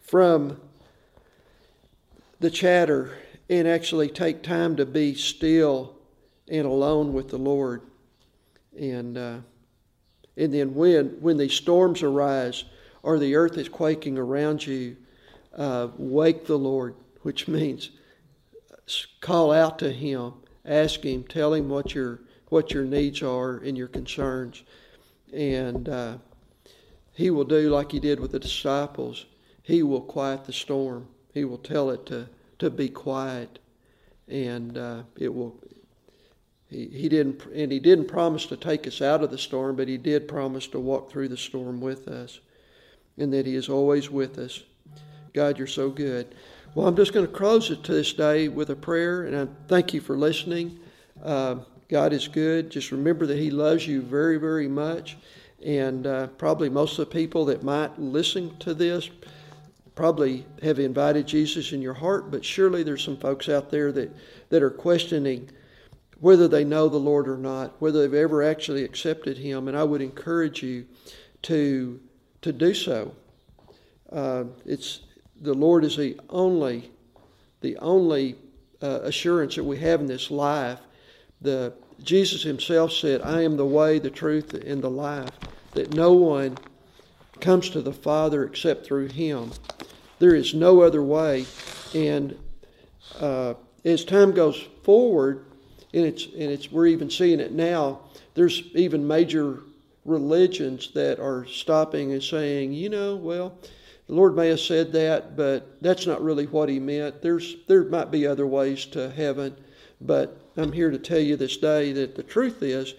from 0.00 0.60
the 2.40 2.50
chatter, 2.50 3.16
and 3.48 3.66
actually 3.66 4.08
take 4.08 4.42
time 4.42 4.76
to 4.76 4.84
be 4.84 5.14
still 5.14 5.96
and 6.48 6.66
alone 6.66 7.12
with 7.12 7.28
the 7.28 7.38
Lord. 7.38 7.82
And 8.78 9.16
uh, 9.16 9.38
and 10.36 10.52
then 10.52 10.74
when 10.74 11.16
when 11.20 11.36
these 11.36 11.54
storms 11.54 12.02
arise 12.02 12.64
or 13.02 13.18
the 13.18 13.34
earth 13.36 13.56
is 13.56 13.68
quaking 13.68 14.18
around 14.18 14.66
you, 14.66 14.96
uh, 15.56 15.88
wake 15.96 16.46
the 16.46 16.58
Lord, 16.58 16.94
which 17.22 17.48
means 17.48 17.90
call 19.20 19.52
out 19.52 19.78
to 19.80 19.92
Him, 19.92 20.34
ask 20.64 21.02
Him, 21.04 21.24
tell 21.24 21.54
Him 21.54 21.68
what 21.68 21.94
your 21.94 22.20
what 22.48 22.72
your 22.72 22.84
needs 22.84 23.22
are 23.22 23.56
and 23.58 23.76
your 23.76 23.88
concerns, 23.88 24.62
and 25.32 25.88
uh, 25.88 26.18
He 27.12 27.30
will 27.30 27.44
do 27.44 27.70
like 27.70 27.92
He 27.92 28.00
did 28.00 28.20
with 28.20 28.32
the 28.32 28.38
disciples. 28.38 29.26
He 29.62 29.82
will 29.82 30.00
quiet 30.00 30.44
the 30.44 30.52
storm. 30.52 31.08
He 31.34 31.44
will 31.44 31.58
tell 31.58 31.90
it 31.90 32.06
to 32.06 32.28
to 32.58 32.70
be 32.70 32.88
quiet, 32.88 33.58
and 34.28 34.76
uh, 34.76 35.02
it 35.16 35.32
will. 35.34 35.56
He, 36.68 36.86
he 36.86 37.08
didn't 37.08 37.44
and 37.46 37.72
he 37.72 37.78
didn't 37.78 38.08
promise 38.08 38.46
to 38.46 38.56
take 38.56 38.86
us 38.86 39.00
out 39.00 39.22
of 39.22 39.30
the 39.30 39.38
storm, 39.38 39.76
but 39.76 39.88
he 39.88 39.96
did 39.96 40.28
promise 40.28 40.66
to 40.68 40.80
walk 40.80 41.10
through 41.10 41.28
the 41.28 41.36
storm 41.36 41.80
with 41.80 42.08
us, 42.08 42.40
and 43.16 43.32
that 43.32 43.46
he 43.46 43.54
is 43.54 43.68
always 43.68 44.10
with 44.10 44.38
us. 44.38 44.62
God, 45.32 45.58
you're 45.58 45.66
so 45.66 45.90
good. 45.90 46.34
Well, 46.74 46.86
I'm 46.86 46.96
just 46.96 47.12
going 47.12 47.26
to 47.26 47.32
close 47.32 47.70
it 47.70 47.82
to 47.84 47.92
this 47.92 48.12
day 48.12 48.48
with 48.48 48.70
a 48.70 48.76
prayer, 48.76 49.24
and 49.24 49.36
I 49.36 49.46
thank 49.68 49.94
you 49.94 50.00
for 50.00 50.16
listening. 50.16 50.78
Uh, 51.22 51.56
God 51.88 52.12
is 52.12 52.28
good. 52.28 52.70
Just 52.70 52.92
remember 52.92 53.26
that 53.26 53.38
He 53.38 53.50
loves 53.50 53.86
you 53.86 54.02
very, 54.02 54.36
very 54.36 54.68
much. 54.68 55.16
And 55.64 56.06
uh, 56.06 56.26
probably 56.28 56.68
most 56.68 56.98
of 56.98 57.08
the 57.08 57.14
people 57.14 57.46
that 57.46 57.62
might 57.62 57.98
listen 57.98 58.56
to 58.58 58.74
this 58.74 59.10
probably 59.98 60.46
have 60.62 60.78
invited 60.78 61.26
Jesus 61.26 61.72
in 61.72 61.82
your 61.82 61.92
heart, 61.92 62.30
but 62.30 62.44
surely 62.44 62.84
there's 62.84 63.02
some 63.02 63.16
folks 63.16 63.48
out 63.48 63.68
there 63.68 63.90
that, 63.90 64.14
that 64.48 64.62
are 64.62 64.70
questioning 64.70 65.50
whether 66.20 66.46
they 66.46 66.62
know 66.62 66.88
the 66.88 66.96
Lord 66.96 67.28
or 67.28 67.36
not, 67.36 67.74
whether 67.80 68.02
they've 68.02 68.22
ever 68.22 68.44
actually 68.44 68.84
accepted 68.84 69.36
Him. 69.36 69.66
And 69.66 69.76
I 69.76 69.82
would 69.82 70.00
encourage 70.00 70.62
you 70.62 70.86
to, 71.42 71.98
to 72.42 72.52
do 72.52 72.74
so. 72.74 73.12
Uh, 74.12 74.44
it's 74.64 75.00
the 75.40 75.52
Lord 75.52 75.82
is 75.82 75.96
the 75.96 76.16
only, 76.30 76.92
the 77.60 77.76
only 77.78 78.36
uh, 78.80 79.00
assurance 79.02 79.56
that 79.56 79.64
we 79.64 79.78
have 79.78 79.98
in 80.00 80.06
this 80.06 80.30
life. 80.30 80.78
The 81.40 81.72
Jesus 82.04 82.44
Himself 82.44 82.92
said, 82.92 83.20
"I 83.22 83.42
am 83.42 83.56
the 83.56 83.66
way, 83.66 83.98
the 83.98 84.10
truth, 84.10 84.54
and 84.54 84.80
the 84.80 84.90
life." 84.90 85.32
That 85.72 85.92
no 85.92 86.12
one 86.12 86.56
comes 87.40 87.70
to 87.70 87.82
the 87.82 87.92
Father 87.92 88.44
except 88.44 88.86
through 88.86 89.08
Him. 89.08 89.50
There 90.18 90.34
is 90.34 90.54
no 90.54 90.82
other 90.82 91.02
way. 91.02 91.46
And 91.94 92.38
uh, 93.20 93.54
as 93.84 94.04
time 94.04 94.32
goes 94.32 94.66
forward, 94.82 95.44
and 95.94 96.04
it's 96.04 96.24
and 96.24 96.50
it's 96.50 96.70
we're 96.70 96.86
even 96.86 97.10
seeing 97.10 97.40
it 97.40 97.52
now. 97.52 98.00
There's 98.34 98.62
even 98.74 99.06
major 99.06 99.60
religions 100.04 100.90
that 100.94 101.18
are 101.18 101.46
stopping 101.46 102.12
and 102.12 102.22
saying, 102.22 102.72
you 102.72 102.88
know, 102.88 103.16
well, 103.16 103.58
the 104.06 104.14
Lord 104.14 104.34
may 104.34 104.48
have 104.48 104.60
said 104.60 104.92
that, 104.92 105.36
but 105.36 105.80
that's 105.82 106.06
not 106.06 106.22
really 106.22 106.46
what 106.46 106.68
He 106.68 106.78
meant. 106.78 107.22
There's 107.22 107.56
there 107.66 107.84
might 107.84 108.10
be 108.10 108.26
other 108.26 108.46
ways 108.46 108.86
to 108.86 109.10
heaven, 109.10 109.56
but 110.00 110.40
I'm 110.56 110.72
here 110.72 110.90
to 110.90 110.98
tell 110.98 111.20
you 111.20 111.36
this 111.36 111.56
day 111.56 111.92
that 111.92 112.14
the 112.14 112.22
truth 112.22 112.62
is 112.62 112.94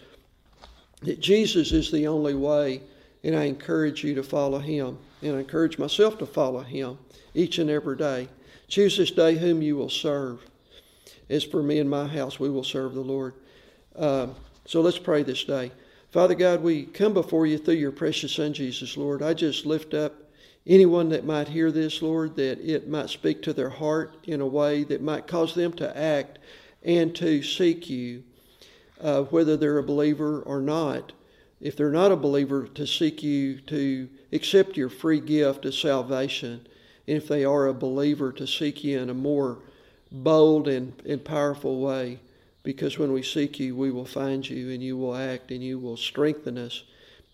that 1.01 1.19
Jesus 1.19 1.71
is 1.71 1.91
the 1.91 2.07
only 2.07 2.33
way, 2.33 2.81
and 3.23 3.35
I 3.35 3.43
encourage 3.43 4.03
you 4.03 4.15
to 4.15 4.23
follow 4.23 4.59
Him, 4.59 4.97
and 5.21 5.39
encourage 5.39 5.77
myself 5.77 6.17
to 6.19 6.25
follow 6.25 6.61
Him 6.61 6.97
each 7.33 7.57
and 7.59 7.69
every 7.69 7.97
day. 7.97 8.29
Choose 8.67 8.97
this 8.97 9.11
day 9.11 9.35
whom 9.35 9.61
you 9.61 9.75
will 9.75 9.89
serve. 9.89 10.39
As 11.29 11.43
for 11.43 11.61
me 11.61 11.79
and 11.79 11.89
my 11.89 12.07
house, 12.07 12.39
we 12.39 12.49
will 12.49 12.63
serve 12.63 12.93
the 12.93 13.01
Lord. 13.01 13.33
Um, 13.95 14.35
so 14.65 14.81
let's 14.81 14.99
pray 14.99 15.23
this 15.23 15.43
day. 15.43 15.71
Father 16.11 16.35
God, 16.35 16.61
we 16.61 16.85
come 16.85 17.13
before 17.13 17.45
you 17.45 17.57
through 17.57 17.75
your 17.75 17.91
precious 17.91 18.33
Son, 18.33 18.53
Jesus, 18.53 18.97
Lord. 18.97 19.21
I 19.21 19.33
just 19.33 19.65
lift 19.65 19.93
up 19.93 20.13
anyone 20.65 21.09
that 21.09 21.25
might 21.25 21.47
hear 21.47 21.71
this, 21.71 22.01
Lord, 22.01 22.35
that 22.35 22.59
it 22.59 22.87
might 22.87 23.09
speak 23.09 23.41
to 23.43 23.53
their 23.53 23.69
heart 23.69 24.15
in 24.23 24.41
a 24.41 24.47
way 24.47 24.83
that 24.85 25.01
might 25.01 25.27
cause 25.27 25.53
them 25.53 25.73
to 25.73 25.97
act 25.97 26.39
and 26.83 27.15
to 27.15 27.43
seek 27.43 27.89
you, 27.89 28.23
uh, 29.01 29.23
whether 29.23 29.57
they're 29.57 29.77
a 29.77 29.83
believer 29.83 30.41
or 30.41 30.61
not. 30.61 31.11
If 31.61 31.75
they're 31.75 31.91
not 31.91 32.11
a 32.11 32.15
believer, 32.15 32.67
to 32.67 32.87
seek 32.87 33.21
you 33.21 33.59
to 33.61 34.09
accept 34.31 34.77
your 34.77 34.89
free 34.89 35.19
gift 35.19 35.65
of 35.65 35.75
salvation. 35.75 36.67
And 37.07 37.17
if 37.17 37.27
they 37.27 37.45
are 37.45 37.67
a 37.67 37.73
believer, 37.73 38.31
to 38.33 38.45
seek 38.45 38.83
you 38.83 38.99
in 38.99 39.09
a 39.09 39.13
more 39.13 39.59
bold 40.11 40.67
and, 40.67 40.93
and 41.05 41.23
powerful 41.23 41.79
way. 41.79 42.19
Because 42.63 42.99
when 42.99 43.13
we 43.13 43.23
seek 43.23 43.59
you, 43.59 43.75
we 43.75 43.89
will 43.89 44.05
find 44.05 44.47
you 44.47 44.71
and 44.71 44.83
you 44.83 44.97
will 44.97 45.15
act 45.15 45.51
and 45.51 45.63
you 45.63 45.79
will 45.79 45.97
strengthen 45.97 46.57
us 46.57 46.83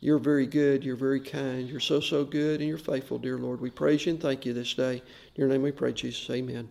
you're 0.06 0.20
very 0.20 0.46
good. 0.46 0.84
You're 0.84 0.96
very 0.96 1.20
kind. 1.20 1.68
You're 1.68 1.80
so, 1.80 2.00
so 2.00 2.24
good 2.24 2.60
and 2.60 2.70
you're 2.70 2.78
faithful, 2.78 3.18
dear 3.18 3.40
Lord. 3.40 3.60
We 3.60 3.72
praise 3.72 4.06
you 4.06 4.12
and 4.12 4.22
thank 4.22 4.46
you 4.46 4.54
this 4.54 4.76
day. 4.76 4.98
In 4.98 5.02
your 5.36 5.48
name 5.48 5.64
we 5.64 5.72
pray, 5.72 5.94
Jesus. 5.94 6.30
Amen. 6.30 6.70